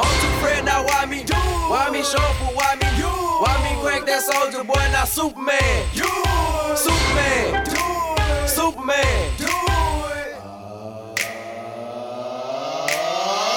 I'm 0.00 0.12
too 0.16 0.32
fresh, 0.40 0.64
now 0.64 0.80
why 0.80 1.04
me? 1.04 1.20
Why 1.68 1.92
me 1.92 2.00
show 2.00 2.24
for 2.40 2.56
why 2.56 2.72
me? 2.80 2.88
Why 3.04 3.52
me 3.60 3.76
crank 3.84 4.06
that 4.08 4.24
soldier 4.24 4.64
boy? 4.64 4.80
Now 4.88 5.04
Superman. 5.04 5.60
Superman. 6.72 7.68
Superman. 8.48 9.20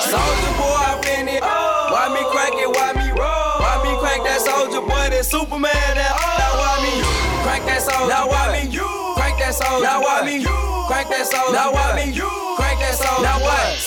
Soldier 0.03 0.53
boy, 0.59 0.75
I 0.75 0.99
fin 0.99 1.31
it. 1.31 1.39
Oh. 1.47 1.87
Why 1.95 2.11
me 2.11 2.27
crack 2.27 2.59
it? 2.59 2.67
Why 2.67 2.91
me 2.91 3.07
roll? 3.15 3.55
Why 3.63 3.79
me 3.87 3.95
crack 4.03 4.19
that 4.27 4.43
soldier 4.43 4.83
boy? 4.83 5.15
That 5.15 5.23
Superman. 5.23 5.71
That 5.95 6.11
oh. 6.11 6.27
now 6.43 6.59
why 6.59 6.75
me 6.83 6.91
crack 7.47 7.63
that 7.71 7.87
soldier? 7.87 8.11
Now 8.11 8.27
why 8.27 8.51
me 8.51 8.67
crack 9.15 9.39
that 9.39 9.55
soldier? 9.55 9.87
Now 9.87 10.03
why 10.03 10.27
me 10.27 10.43
crack 10.43 11.07
that 11.07 11.23
soldier? 11.23 11.55
Now 11.55 11.71
why 11.71 11.95
me 11.95 12.11
crack 12.11 12.36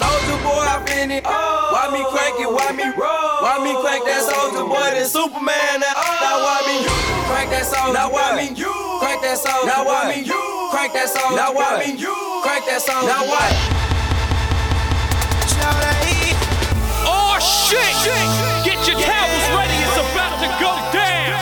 Soldier 0.01 0.41
boy, 0.41 0.65
I 0.65 0.81
fin 0.89 1.13
it. 1.13 1.25
Why 1.29 1.93
me 1.93 2.01
crack 2.09 2.33
it? 2.41 2.49
Why 2.49 2.73
me 2.73 2.89
roll? 2.97 3.45
Why 3.45 3.61
me 3.61 3.77
crack 3.85 4.01
that 4.09 4.25
soldier 4.25 4.65
boy? 4.65 4.97
That 4.97 5.05
Superman. 5.05 5.85
That 5.85 5.93
now 5.93 6.41
why 6.41 6.65
me 6.65 6.89
crack 7.29 7.53
that 7.53 7.69
soldier? 7.69 7.93
Now 7.93 8.09
why 8.09 8.33
me 8.33 8.49
crack 8.57 9.21
that 9.21 9.37
soldier? 9.37 9.69
Now 9.69 9.85
why 9.85 10.09
me 10.09 10.25
crack 10.73 10.97
that 10.97 11.13
soldier? 11.13 11.37
Now 11.37 11.53
why 11.53 11.85
me 11.85 12.01
crack 12.41 12.65
that 12.65 12.81
soldier? 12.81 13.13
Now 13.13 13.29
what? 13.29 13.53
Oh 17.05 17.37
shit! 17.37 17.93
Get 18.65 18.81
your 18.89 18.97
towels 18.97 19.47
ready, 19.53 19.77
it's 19.85 20.01
about 20.01 20.41
to 20.41 20.49
go 20.57 20.73
down! 20.97 21.37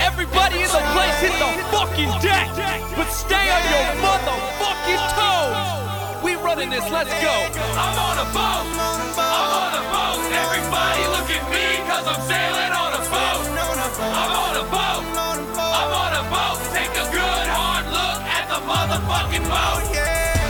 Everybody 0.00 0.64
in 0.64 0.70
the 0.72 0.82
place 0.96 1.20
hit 1.20 1.36
the 1.36 1.52
fucking 1.68 2.12
deck! 2.24 2.48
But 2.96 3.12
stay 3.12 3.46
on 3.52 3.62
your 3.68 3.92
motherfucking 4.00 5.04
toes! 5.12 5.69
Running 6.50 6.70
this, 6.70 6.90
let's 6.90 7.14
go! 7.22 7.30
I'm 7.78 7.94
on 7.94 8.18
a 8.18 8.26
boat! 8.34 8.66
I'm 8.74 9.54
on 9.54 9.70
a 9.70 9.82
boat! 9.86 10.18
Everybody 10.34 11.02
look 11.14 11.30
at 11.30 11.46
me, 11.46 11.78
cause 11.86 12.02
I'm 12.02 12.18
sailing 12.26 12.74
on 12.74 12.90
a 12.90 13.02
boat! 13.06 13.46
I'm 13.54 14.34
on 14.34 14.58
a 14.58 14.66
boat! 14.66 15.02
I'm 15.14 15.92
on 15.94 16.12
a 16.18 16.24
boat! 16.26 16.58
Take 16.74 16.90
a 16.98 17.06
good 17.14 17.46
hard 17.54 17.86
look 17.94 18.18
at 18.26 18.50
the 18.50 18.58
motherfucking 18.66 19.46
boat! 19.46 19.94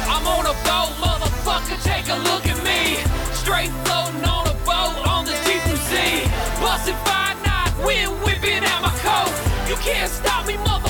I'm 0.09 0.24
on 0.24 0.48
a 0.48 0.57
boat, 0.64 0.96
motherfucker, 1.05 1.76
take 1.84 2.09
a 2.09 2.16
look 2.16 2.48
at 2.48 2.57
me! 2.64 2.96
Straight 3.36 3.68
floating 3.84 4.24
on 4.24 4.48
a 4.48 4.57
boat 4.64 4.96
on 5.05 5.26
the 5.26 5.36
deep 5.44 5.61
blue 5.68 5.76
sea. 5.92 6.24
Busting 6.64 6.96
five 7.05 7.36
knots, 7.44 7.76
wind 7.84 8.09
whipping 8.24 8.64
out 8.64 8.80
my 8.80 8.94
coat. 9.05 9.28
You 9.68 9.76
can't 9.84 10.11
stop 10.11 10.46
me, 10.46 10.55
motherfucker, 10.55 10.89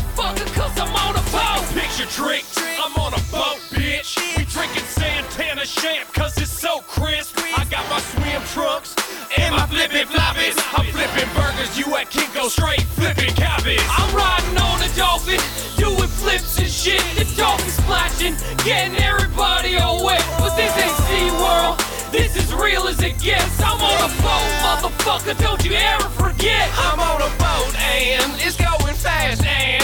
I'm 0.81 0.97
on 0.97 1.13
a 1.13 1.25
boat. 1.29 1.61
Picture 1.77 2.09
trick, 2.09 2.45
I'm 2.81 2.97
on 2.97 3.13
a 3.13 3.23
boat, 3.29 3.61
bitch. 3.69 4.17
We 4.37 4.45
drinking 4.47 4.89
Santana 4.89 5.67
champ, 5.67 6.11
cause 6.15 6.39
it's 6.39 6.51
so 6.51 6.81
crisp. 6.89 7.37
I 7.55 7.67
got 7.69 7.85
my 7.91 8.01
swim 8.01 8.41
trunks 8.57 8.97
and 9.37 9.55
my 9.55 9.67
flippin' 9.67 10.09
floppies. 10.09 10.57
I'm 10.73 10.87
flippin' 10.89 11.29
burgers, 11.37 11.77
you 11.79 11.85
at 11.97 12.09
Kinko 12.09 12.49
straight 12.49 12.83
flippin' 12.97 13.35
cabbage. 13.35 13.85
I'm 13.91 14.09
riding 14.17 14.57
on 14.57 14.81
a 14.81 14.89
dolphin, 14.97 15.39
doing 15.77 16.09
flips 16.09 16.59
and 16.59 16.69
shit. 16.69 17.05
The 17.15 17.29
dolphin 17.37 17.69
splashing, 17.69 18.35
getting 18.65 18.97
everybody 18.97 19.77
all 19.77 20.03
wet. 20.03 20.25
But 20.39 20.57
this 20.57 20.73
ain't 20.81 20.97
SeaWorld. 21.13 21.77
This 22.11 22.37
is 22.37 22.55
real 22.55 22.89
as 22.89 23.03
it 23.03 23.21
gets. 23.21 23.61
I'm 23.61 23.77
on 23.79 24.01
a 24.01 24.11
boat, 24.25 24.49
motherfucker. 24.65 25.39
Don't 25.39 25.63
you 25.63 25.75
ever 25.75 26.09
forget. 26.09 26.71
I'm 26.73 26.99
on 26.99 27.21
a 27.21 27.31
boat 27.37 27.77
and 27.77 28.33
it's 28.41 28.57
going 28.57 28.95
fast 28.95 29.45
and 29.45 29.80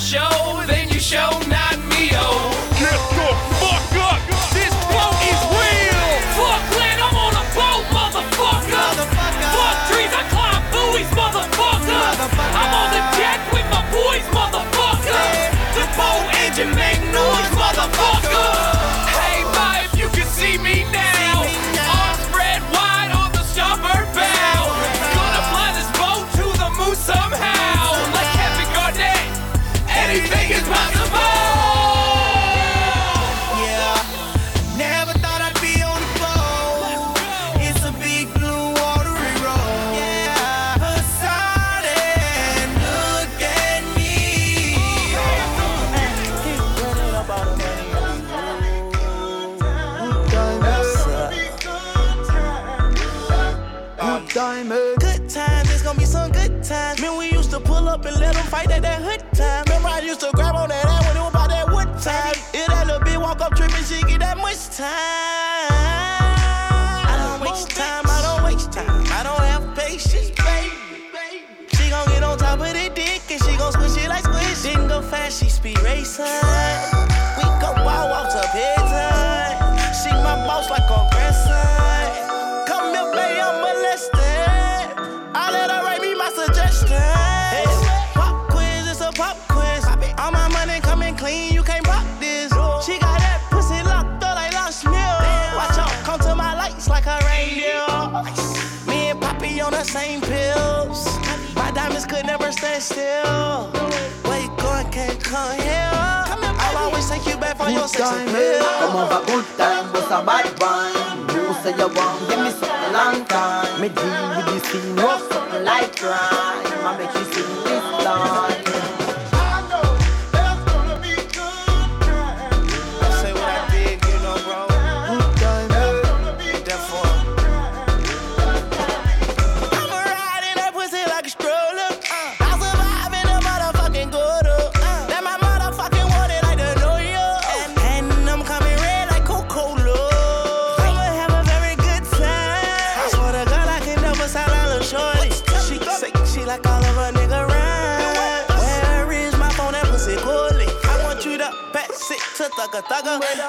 show, 0.00 0.64
then 0.66 0.88
you 0.88 0.98
show 0.98 1.28
now. 1.46 1.69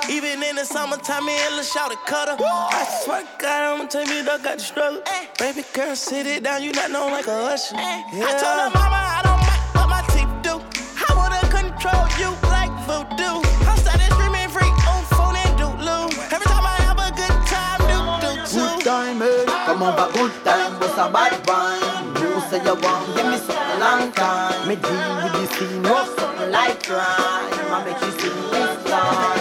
Even 0.10 0.41
in 0.43 0.56
the 0.56 0.64
summertime, 0.64 1.26
me 1.26 1.36
and 1.36 1.56
Lil 1.56 1.64
Shout 1.64 1.91
cutter. 2.06 2.38
I 2.39 2.88
swear 3.04 3.24
to 3.24 3.28
God, 3.38 3.80
I'ma 3.80 3.86
take 3.88 4.08
me 4.08 4.24
duck 4.24 4.43
got 4.43 4.60
the 4.60 4.64
struggle. 4.64 5.02
Eh. 5.06 5.28
Baby 5.39 5.66
girl, 5.74 5.93
sit 5.93 6.26
it 6.26 6.43
down, 6.43 6.64
you 6.64 6.72
not 6.72 6.89
know 6.89 7.08
like 7.08 7.28
a 7.28 7.52
usher. 7.52 7.76
Eh. 7.76 8.04
Yeah. 8.14 8.26
I 8.28 8.32
told 8.39 8.60
her 8.64 8.72
mama 8.72 8.95
I 8.95 9.20
don't 9.28 9.41
mind 9.43 9.62
what 9.76 9.89
my 9.91 10.02
teeth 10.16 10.32
do. 10.39 10.56
I 11.04 11.12
wanna 11.20 11.41
control 11.52 12.08
you 12.16 12.32
like 12.47 12.72
voodoo. 12.88 13.43
I'm 13.68 13.76
started 13.84 14.08
streaming 14.16 14.47
free 14.56 14.72
on 14.88 15.04
phone 15.12 15.36
and 15.36 15.54
doodloo. 15.60 16.08
Every 16.32 16.47
time 16.47 16.64
I 16.64 16.78
have 16.88 16.99
a 17.04 17.12
good 17.12 17.38
time, 17.52 17.80
do 17.91 17.99
do 18.24 18.32
too. 18.47 18.56
Good 18.56 18.86
time, 18.88 19.20
hey. 19.20 19.43
Come 19.68 19.84
on, 19.84 19.95
but 19.99 20.14
good 20.14 20.32
time, 20.45 20.80
what's 20.80 20.95
a 20.95 21.12
bad 21.12 21.36
fine. 21.43 22.16
You 22.24 22.39
say 22.47 22.64
you 22.64 22.76
want, 22.80 23.04
give 23.20 23.28
me 23.28 23.36
something 23.36 23.80
long 23.84 24.12
time. 24.16 24.68
Me 24.68 24.76
deal 24.80 25.12
with 25.20 25.34
this 25.43 25.52
thing, 25.60 25.82
no 25.82 26.08
something 26.16 26.52
like 26.52 26.80
that. 26.88 27.52
I 27.72 27.84
make 27.84 27.99
you 27.99 28.12
see 28.16 28.30
this 28.52 28.84
time. 28.89 29.41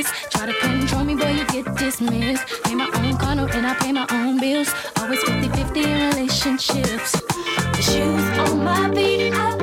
Try 0.00 0.46
to 0.46 0.54
control 0.54 1.04
me, 1.04 1.14
boy, 1.14 1.32
you 1.32 1.44
get 1.48 1.74
dismissed. 1.76 2.44
Pay 2.64 2.74
my 2.74 2.88
own 2.94 3.18
condo 3.18 3.46
and 3.46 3.66
I 3.66 3.74
pay 3.74 3.92
my 3.92 4.06
own 4.10 4.40
bills. 4.40 4.72
Always 4.96 5.22
50 5.22 5.48
50 5.48 5.82
in 5.82 6.10
relationships. 6.10 7.12
The 7.76 7.82
shoes 7.82 8.38
on 8.38 8.64
my 8.64 8.90
feet, 8.94 9.34
I 9.34 9.61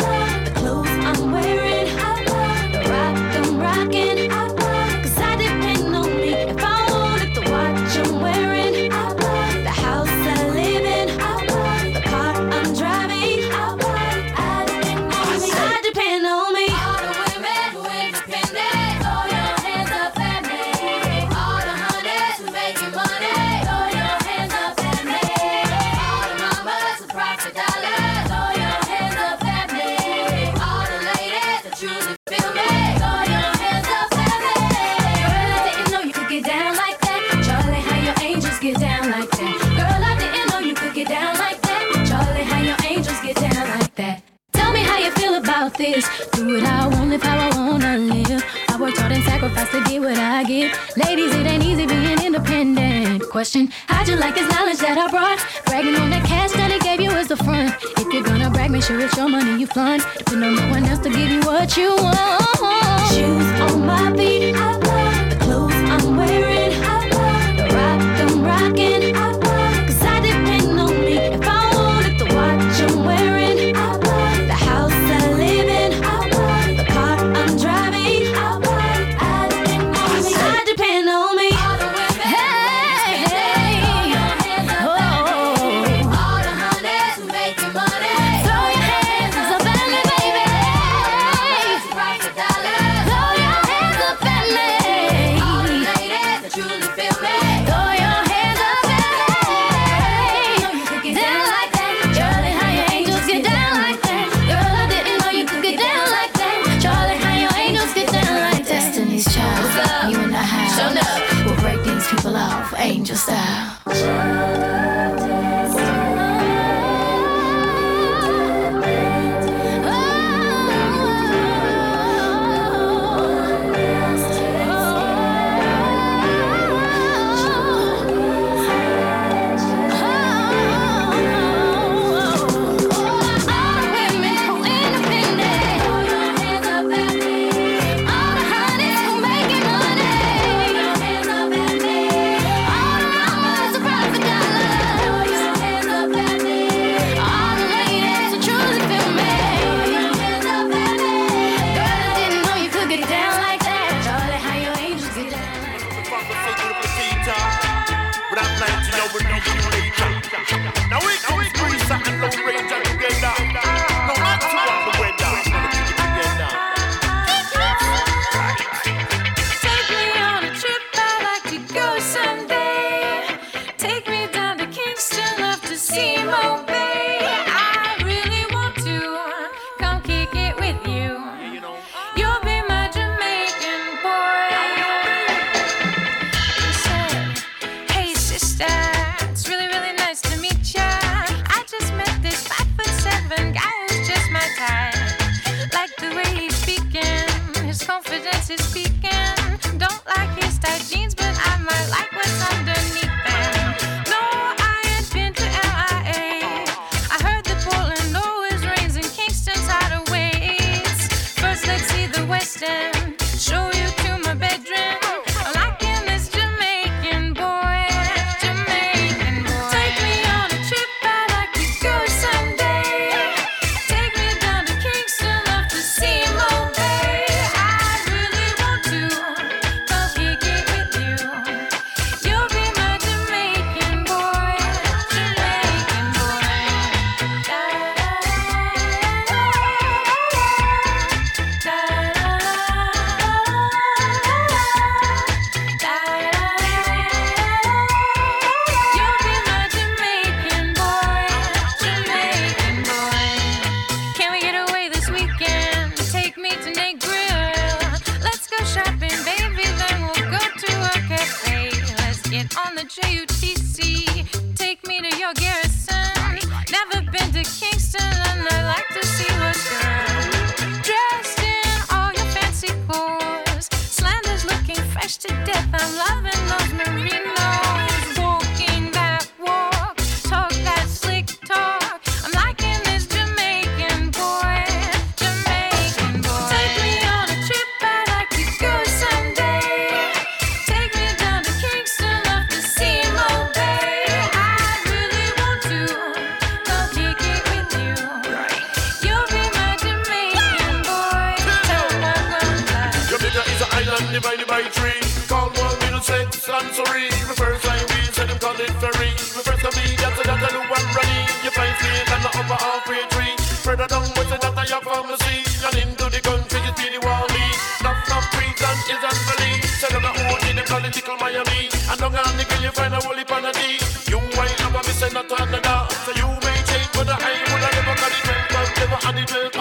question. 53.39 53.71
How'd 53.87 54.09
you 54.09 54.17
like 54.17 54.35
this 54.35 54.51
knowledge 54.53 54.79
that 54.79 54.97
I 54.97 55.09
brought? 55.09 55.39
Bragging 55.63 55.95
on 55.95 56.09
that 56.09 56.25
cash 56.25 56.51
that 56.59 56.73
he 56.73 56.79
gave 56.79 56.99
you 56.99 57.09
is 57.11 57.29
the 57.29 57.37
front. 57.37 57.73
If 57.97 58.11
you're 58.11 58.21
gonna 58.21 58.49
brag, 58.49 58.69
make 58.69 58.83
sure 58.83 58.99
it's 58.99 59.15
your 59.15 59.29
money 59.29 59.61
you 59.61 59.65
flaunt. 59.65 60.03
Depend 60.17 60.43
on 60.43 60.55
no 60.55 60.69
one 60.71 60.83
else 60.83 60.99
to 61.05 61.09
give 61.09 61.29
you 61.29 61.39
what 61.43 61.77
you 61.77 61.95
want. 61.95 63.13
Shoes 63.13 63.49
on 63.61 63.85
my 63.85 64.11
feet, 64.17 64.55
I 64.57 64.75
love 64.75 65.29
the 65.29 65.37
clothes 65.45 65.73
I'm 65.73 66.17
wearing. 66.17 66.48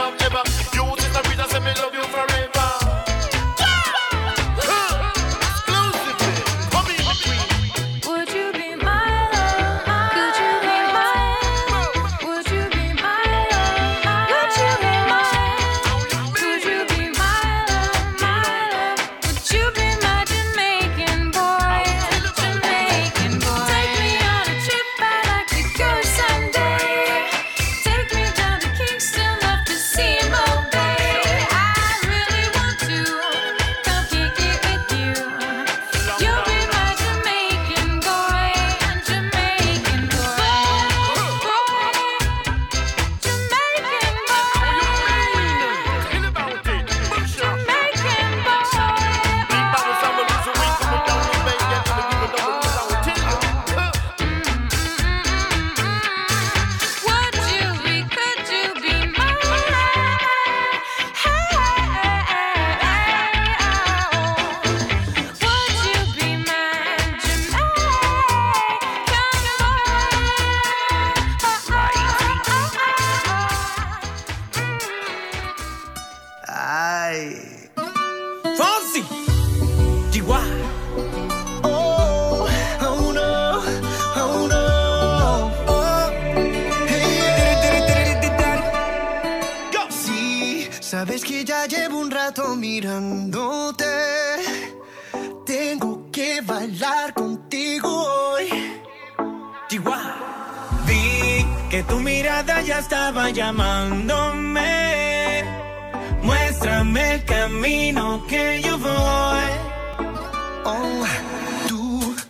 love 0.08 0.22
ever 0.22 0.47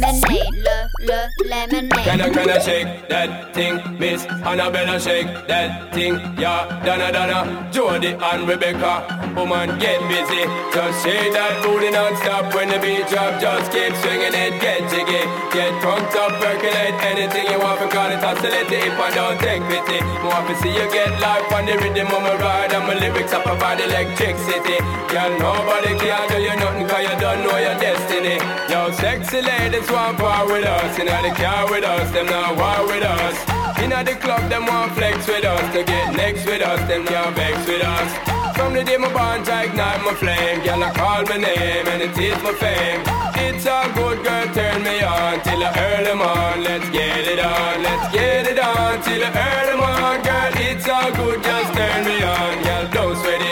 Lemonade, 0.00 0.64
le, 0.64 1.06
le, 1.06 1.20
lemonade. 1.44 2.04
Can 2.04 2.20
I, 2.22 2.30
can 2.30 2.50
I 2.50 2.58
shake 2.58 3.08
that 3.10 3.52
thing, 3.54 3.98
Miss 3.98 4.24
Annabella? 4.24 4.98
Shake 4.98 5.28
that 5.46 5.92
thing, 5.92 6.14
yeah, 6.38 6.64
Donna, 6.84 7.12
Donna, 7.12 7.68
Jody 7.70 8.16
and 8.16 8.48
Rebecca. 8.48 9.20
Woman, 9.36 9.78
get 9.78 10.00
busy. 10.08 10.42
Just 10.72 11.04
shake 11.04 11.32
that 11.36 11.62
booty 11.62 11.90
non-stop 11.90 12.48
when 12.54 12.68
the 12.72 12.78
beat 12.80 13.06
drop. 13.12 13.38
Just 13.40 13.70
keep 13.70 13.92
swinging 14.02 14.34
it, 14.34 14.56
get 14.58 14.80
jiggy. 14.90 15.22
Get 15.52 15.70
drunk 15.84 16.10
up, 16.16 16.32
percolate 16.40 16.96
anything 17.04 17.46
you 17.46 17.58
want. 17.60 17.78
Because 17.78 18.16
it's 18.16 18.24
oscillating 18.24 18.90
if 18.90 18.98
I 18.98 19.10
don't 19.14 19.38
take 19.38 19.62
pity. 19.70 20.00
More 20.24 20.42
to 20.42 20.54
see 20.58 20.72
you 20.74 20.88
get 20.90 21.12
life 21.20 21.46
on 21.52 21.66
the 21.68 21.76
rhythm 21.78 22.08
of 22.10 22.22
my 22.24 22.34
ride. 22.40 22.72
And 22.72 22.84
my 22.88 22.94
lyrics 22.98 23.32
up 23.32 23.44
provide 23.44 23.78
electricity. 23.78 24.80
Girl, 25.12 25.30
nobody 25.38 25.94
can 25.94 26.24
do 26.26 26.38
you 26.42 26.56
nothing 26.58 26.88
cause 26.90 27.04
you 27.06 27.14
don't 27.20 27.40
know 27.46 27.54
your 27.54 27.76
destiny. 27.78 28.36
Yo, 28.66 28.90
sexy 28.98 29.42
ladies 29.42 29.86
want 29.92 30.18
part 30.18 30.46
with 30.48 30.64
us. 30.64 30.98
In 30.98 31.06
the 31.06 31.34
car 31.34 31.70
with 31.70 31.84
us, 31.84 32.10
them 32.12 32.26
not 32.26 32.56
war 32.56 32.86
with 32.86 33.04
us. 33.04 33.36
In 33.82 33.90
the 33.90 34.14
club, 34.16 34.48
them 34.50 34.66
want 34.66 34.92
flex 34.92 35.26
with 35.26 35.44
us. 35.44 35.64
To 35.74 35.84
get 35.84 36.14
next 36.14 36.46
with 36.46 36.62
us, 36.62 36.80
them 36.88 37.06
can't 37.06 37.34
vex 37.34 37.66
with 37.66 37.82
us. 37.82 38.10
From 38.56 38.74
the 38.74 38.84
day 38.84 38.96
my 38.98 39.12
bond, 39.12 39.48
I 39.48 39.64
ignite 39.64 40.02
my 40.04 40.14
flame. 40.14 40.62
Girl, 40.62 40.84
I 40.84 40.90
call 40.92 41.24
my 41.24 41.38
name 41.38 41.86
and 41.88 42.02
it 42.02 42.16
is 42.18 42.42
my 42.42 42.52
fame. 42.54 43.00
It's 43.40 43.66
all 43.66 43.88
good, 43.92 44.22
girl, 44.22 44.46
turn 44.52 44.82
me 44.82 45.02
on 45.02 45.40
till 45.40 45.58
the 45.58 45.70
early 45.88 46.14
morn. 46.14 46.62
Let's 46.62 46.88
get 46.90 47.26
it 47.26 47.40
on, 47.40 47.82
let's 47.82 48.12
get 48.12 48.46
it 48.46 48.58
on 48.58 49.02
till 49.02 49.18
the 49.18 49.32
early 49.32 49.76
morn. 49.80 50.20
Girl, 50.22 50.52
it's 50.68 50.86
all 50.88 51.10
good, 51.12 51.42
just 51.42 51.72
turn 51.72 52.04
me 52.04 52.22
on. 52.22 52.62
Girl, 52.62 52.84
don't 52.92 53.16
sweat 53.16 53.40
it, 53.40 53.49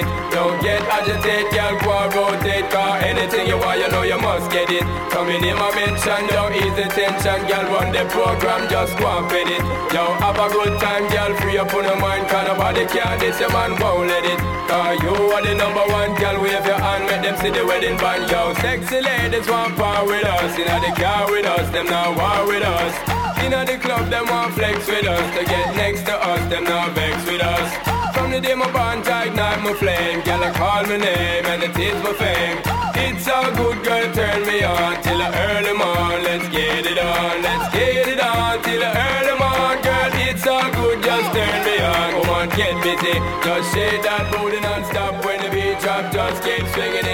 it. 4.79 4.87
Coming 5.11 5.43
in 5.43 5.57
my 5.59 5.75
mention, 5.75 6.23
don't 6.31 6.55
ease 6.55 6.77
the 6.79 6.87
tension. 6.95 7.39
Girl, 7.51 7.67
run 7.75 7.91
the 7.91 8.07
program, 8.15 8.71
just 8.71 8.95
go 8.99 9.07
and 9.11 9.27
fit 9.27 9.51
it. 9.51 9.63
Yo, 9.91 10.05
have 10.23 10.39
a 10.39 10.49
good 10.55 10.79
time, 10.79 11.05
girl, 11.11 11.35
free 11.43 11.59
up 11.59 11.75
on 11.75 11.85
your 11.85 11.99
mind. 11.99 12.29
Cause 12.31 12.47
nobody 12.47 12.87
can 12.87 13.19
this, 13.19 13.39
your 13.41 13.51
man 13.51 13.75
won't 13.83 14.07
let 14.07 14.25
it. 14.25 14.39
Cause 14.71 14.97
you 15.03 15.15
are 15.35 15.43
the 15.43 15.55
number 15.55 15.85
one, 15.91 16.15
girl, 16.15 16.39
wave 16.43 16.65
your 16.65 16.79
hand, 16.79 17.05
make 17.11 17.23
them 17.27 17.37
see 17.43 17.51
the 17.51 17.65
wedding 17.67 17.97
band. 17.99 18.31
Yo, 18.31 18.55
sexy 18.63 19.01
ladies 19.03 19.49
want 19.49 19.75
part 19.77 20.07
with 20.07 20.25
us. 20.25 20.55
In 20.55 20.67
the 20.69 20.93
car 20.95 21.27
with 21.31 21.47
us, 21.47 21.67
them 21.71 21.87
not 21.87 22.15
war 22.15 22.47
with 22.47 22.63
us. 22.63 22.95
In 23.43 23.51
the 23.51 23.79
club, 23.81 24.11
them 24.11 24.27
want 24.27 24.55
flex 24.55 24.87
with 24.87 25.07
us. 25.07 25.27
To 25.37 25.45
get 25.45 25.75
next 25.77 26.03
to 26.07 26.15
us, 26.15 26.43
them 26.51 26.65
not 26.65 26.93
vex 26.95 27.25
with 27.27 27.41
us. 27.41 27.88
From 28.15 28.31
the 28.31 28.41
day 28.41 28.55
my 28.55 28.71
bond, 28.73 29.07
I 29.09 29.27
ignite 29.27 29.63
my 29.63 29.73
flame. 29.75 30.21
Girl, 30.23 30.43
I 30.43 30.51
call 30.53 30.83
my 30.85 30.97
name 30.97 31.45
and 31.47 31.63
it 31.63 31.77
is 31.79 31.99
my 32.03 32.13
fame. 32.15 32.59
It's 32.95 33.29
all 33.29 33.51
good, 33.57 33.79
girl, 33.85 34.07
turn 34.15 34.47
me 34.47 34.63
on 34.65 35.03
till 35.03 35.19
the 35.19 35.29
early 35.49 35.75
morn. 35.75 36.19
Let's 36.25 36.49
get 36.49 36.87
it 36.87 36.99
on, 36.99 37.43
let's 37.43 37.67
get 37.75 38.09
it 38.09 38.21
on 38.21 38.63
till 38.63 38.81
the 38.81 38.91
early 38.91 39.35
morn, 39.39 39.77
girl. 39.83 40.11
It's 40.29 40.47
all 40.47 40.71
good, 40.71 41.03
just 41.03 41.29
turn 41.35 41.59
me 41.65 41.77
on. 41.81 42.11
Come 42.23 42.31
on, 42.31 42.49
get 42.57 42.75
busy, 42.83 43.17
just 43.45 43.75
shake 43.75 44.03
that 44.03 44.31
booty 44.33 44.61
non-stop 44.61 45.25
when 45.25 45.43
the 45.43 45.51
beat 45.51 45.79
drop. 45.81 46.13
Just 46.13 46.43
keep 46.43 46.67
swinging 46.75 47.08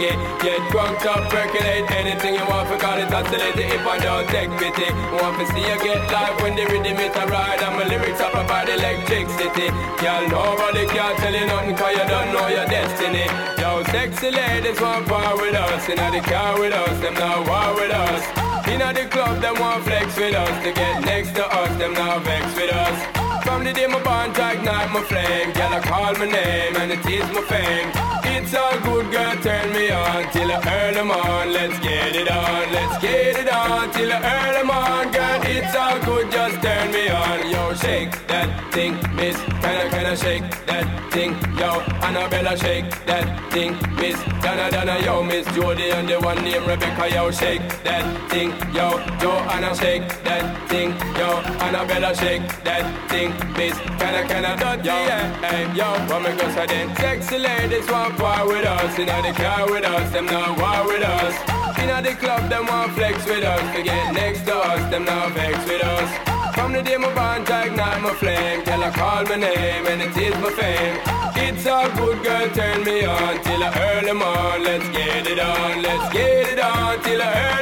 it, 0.00 0.16
get 0.42 0.60
drunk 0.70 1.04
up, 1.06 1.28
percolate 1.30 1.90
anything 1.90 2.34
you 2.34 2.46
want. 2.46 2.68
Forgot 2.68 2.98
it, 2.98 3.12
oscillate 3.12 3.58
if 3.58 3.86
I 3.86 3.98
don't 3.98 4.28
take 4.28 4.50
pity. 4.58 4.88
Want 5.16 5.38
to 5.38 5.46
see 5.52 5.64
you 5.64 5.78
get 5.82 6.10
live 6.10 6.40
when 6.42 6.54
the 6.56 6.64
rhythm 6.66 6.98
it 6.98 7.16
a 7.16 7.24
ride 7.26 7.62
and 7.62 7.76
my 7.76 7.84
lyrics 7.84 8.20
up 8.20 8.34
about 8.34 8.68
electricity. 8.68 9.68
Girl, 10.02 10.22
nobody 10.28 10.86
can 10.86 11.16
tell 11.16 11.34
you 11.34 11.46
nothing 11.46 11.76
'cause 11.76 11.94
you 11.98 12.06
don't 12.08 12.32
know 12.32 12.48
your 12.48 12.66
destiny. 12.66 13.26
Yo, 13.58 13.82
sexy 13.92 14.30
ladies 14.30 14.80
want 14.80 15.06
part 15.08 15.36
with 15.40 15.54
us, 15.54 15.88
in 15.88 15.96
the 15.96 16.20
car 16.20 16.58
with 16.58 16.72
us, 16.72 16.98
them 17.00 17.14
not 17.14 17.46
war 17.48 17.74
with 17.74 17.92
us. 17.92 18.22
In 18.66 18.80
the 18.80 19.04
club, 19.14 19.40
them 19.40 19.58
want 19.60 19.84
flex 19.84 20.16
with 20.16 20.34
us, 20.34 20.54
to 20.64 20.72
get 20.72 21.04
next 21.04 21.34
to 21.36 21.44
us, 21.46 21.70
them 21.78 21.94
not 21.94 22.22
vex 22.22 22.44
with 22.54 22.72
us. 22.72 23.25
From 23.46 23.62
the 23.62 23.72
day 23.72 23.86
my 23.86 24.02
bond, 24.02 24.36
I 24.36 24.54
ignite 24.54 24.90
my 24.92 25.02
flame, 25.02 25.52
girl, 25.52 25.72
I 25.72 25.80
call 25.80 26.12
my 26.14 26.26
name 26.26 26.76
and 26.76 26.90
it 26.90 27.06
is 27.06 27.26
my 27.32 27.42
fame. 27.42 27.88
It's 28.34 28.52
all 28.54 28.78
good, 28.80 29.10
girl, 29.12 29.36
turn 29.40 29.72
me 29.72 29.90
on 29.90 30.30
till 30.32 30.48
the 30.48 30.58
early 30.68 31.02
morn. 31.02 31.52
Let's 31.52 31.78
get 31.78 32.14
it 32.14 32.28
on, 32.30 32.72
let's 32.72 33.00
get 33.00 33.38
it 33.38 33.52
on 33.52 33.90
till 33.92 34.08
the 34.08 34.18
early 34.18 34.64
morn, 34.66 35.10
girl. 35.10 35.40
It's 35.44 35.74
all 35.74 35.98
good, 36.04 36.30
just 36.30 36.60
turn 36.60 36.92
me 36.92 37.08
on. 37.08 37.50
Yo, 37.50 37.74
shake 37.74 38.10
that 38.26 38.48
thing, 38.72 38.94
miss. 39.14 39.36
Can 39.62 39.76
I, 39.86 39.88
can 39.90 40.06
I 40.06 40.14
shake 40.14 40.66
that 40.66 40.86
thing? 41.12 41.32
Yo, 41.56 41.80
Annabella, 42.06 42.56
shake 42.56 42.90
that 43.06 43.26
thing, 43.52 43.72
miss. 43.96 44.18
Donna, 44.42 44.70
Donna, 44.70 44.98
yo, 45.04 45.22
miss 45.22 45.46
Jody 45.54 45.90
and 45.90 46.08
the 46.08 46.20
one 46.20 46.42
named 46.44 46.66
Rebecca, 46.66 47.08
yo, 47.10 47.30
shake 47.30 47.62
that 47.84 48.04
thing, 48.30 48.50
yo. 48.74 49.00
Joanna, 49.18 49.74
shake 49.74 50.06
that 50.24 50.68
thing, 50.68 50.90
yo. 51.18 51.40
Annabella, 51.66 52.14
shake 52.14 52.46
that 52.62 52.84
thing, 53.08 53.32
miss. 53.56 53.76
I, 54.16 54.24
can 54.26 54.44
I, 54.44 54.54
yo, 54.80 54.96
hey, 55.44 55.68
yo, 55.76 55.88
what 56.08 56.22
me 56.22 56.30
go 56.40 56.48
say 56.54 56.66
then? 56.66 56.94
Sexy 56.96 57.38
ladies 57.38 57.86
want 57.90 58.18
war 58.18 58.46
with 58.46 58.64
us, 58.64 58.98
in 58.98 59.06
the 59.06 59.32
car 59.36 59.70
with 59.70 59.84
us, 59.84 60.12
them 60.12 60.26
not 60.26 60.56
war 60.58 60.86
with 60.86 61.02
us. 61.04 61.34
In 61.78 61.88
the 62.02 62.14
club, 62.14 62.48
them 62.48 62.66
want 62.66 62.92
flex 62.92 63.24
with 63.26 63.44
us, 63.44 63.76
to 63.76 63.82
get 63.82 64.14
next 64.14 64.44
to 64.46 64.54
us, 64.56 64.90
them 64.90 65.04
not 65.04 65.32
vex 65.32 65.58
with 65.68 65.84
us. 65.84 66.10
From 66.54 66.72
the 66.72 66.82
day 66.82 66.96
my 66.96 67.08
I 67.08 67.66
ignite 67.66 68.02
my 68.02 68.14
flame, 68.14 68.64
till 68.64 68.82
I 68.82 68.90
call 68.90 69.24
my 69.24 69.36
name 69.36 69.86
and 69.86 70.00
it 70.02 70.16
is 70.16 70.34
my 70.40 70.50
fame. 70.50 70.96
It's 71.36 71.66
all 71.66 71.88
good, 71.90 72.24
girl, 72.24 72.48
turn 72.50 72.82
me 72.84 73.04
on 73.04 73.42
till 73.44 73.60
the 73.60 73.70
early 73.90 74.12
morn. 74.12 74.64
Let's 74.64 74.88
get 74.88 75.26
it 75.26 75.38
on, 75.38 75.82
let's 75.82 76.12
get 76.12 76.48
it 76.52 76.58
on 76.58 77.02
till 77.02 77.18
the 77.18 77.28
early 77.28 77.55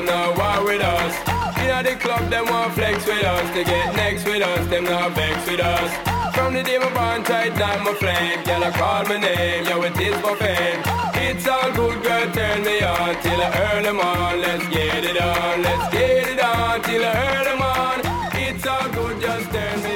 them 0.00 0.06
not 0.06 0.38
war 0.38 0.64
with 0.64 0.82
us. 0.82 1.14
In 1.60 1.84
the 1.84 1.96
club, 1.96 2.30
them 2.30 2.46
want 2.46 2.72
flex 2.74 3.06
with 3.06 3.24
us, 3.24 3.54
to 3.54 3.64
get 3.64 3.94
next 3.94 4.24
with 4.24 4.42
us, 4.42 4.66
them 4.68 4.84
not 4.84 5.12
vex 5.12 5.46
with 5.48 5.60
us. 5.60 5.90
From 6.34 6.54
the 6.54 6.62
day 6.62 6.78
my 6.78 6.92
bond 6.94 7.26
tight, 7.26 7.56
not 7.56 7.80
my 7.84 7.92
flame, 7.94 8.42
girl, 8.44 8.64
I 8.64 8.70
call 8.70 9.04
my 9.04 9.18
name, 9.18 9.64
yo, 9.64 9.82
it 9.82 9.98
is 10.00 10.22
my 10.22 10.34
fame. 10.36 10.82
It's 11.14 11.46
all 11.46 11.70
good, 11.72 12.02
girl, 12.02 12.32
turn 12.32 12.64
me 12.64 12.80
on 12.82 13.14
till 13.22 13.36
the 13.36 13.48
early 13.72 13.92
morn. 13.92 14.40
Let's 14.40 14.66
get 14.68 15.04
it 15.04 15.20
on, 15.20 15.62
let's 15.62 15.92
get 15.92 16.28
it 16.28 16.40
on 16.40 16.82
till 16.82 17.00
the 17.00 17.12
early 17.28 17.56
morn. 17.62 18.00
It's 18.34 18.66
all 18.66 18.88
good, 18.90 19.20
just 19.20 19.50
turn 19.52 19.82
me 19.82 19.89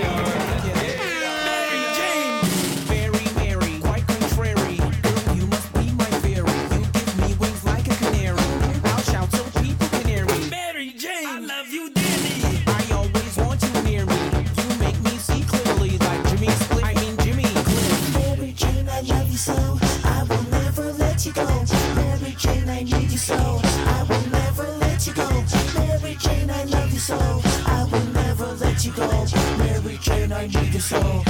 Mary 29.58 29.98
Jane, 30.00 30.32
I 30.32 30.46
need 30.46 30.72
you 30.72 30.80
so. 30.80 31.23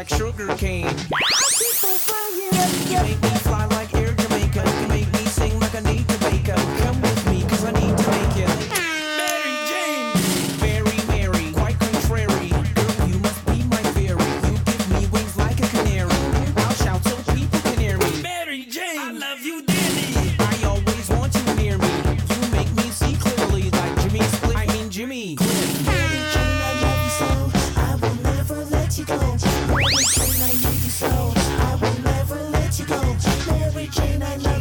like 0.00 0.08
sugar 0.08 0.46
cane. 0.56 0.99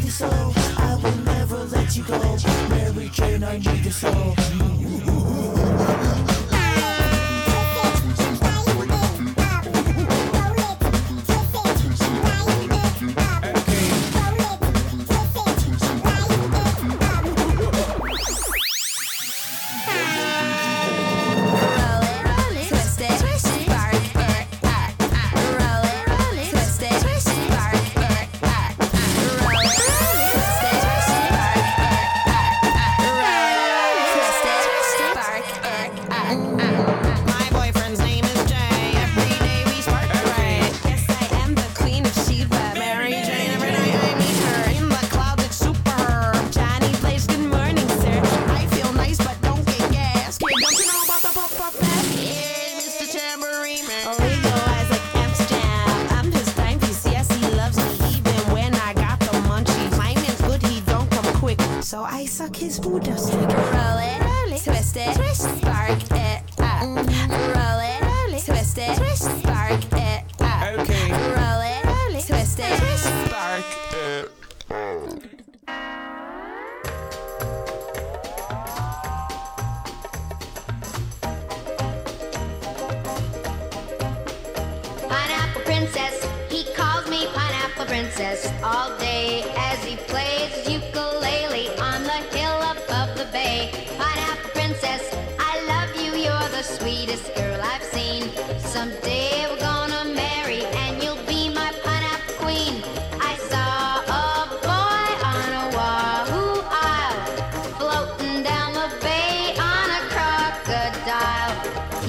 you 0.10 0.14
so. 0.14 0.53
I 0.78 0.95
will 1.03 1.16
never 1.18 1.64
let 1.66 1.95
you 1.95 2.03
go. 2.03 2.38
Mary 2.70 3.10
Jane, 3.10 3.43
I 3.43 3.57
need 3.60 3.86
you 3.86 3.91
so. 3.91 4.79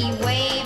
Milky 0.01 0.25
Way. 0.25 0.60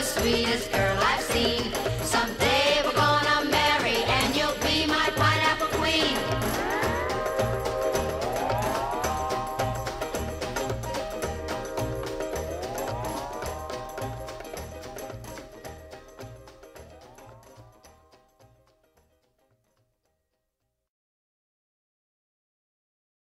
the 0.00 0.06
sweetest 0.06 0.72
girl 0.72 0.98
I've 1.02 1.20
seen. 1.20 1.62
Something 2.04 2.49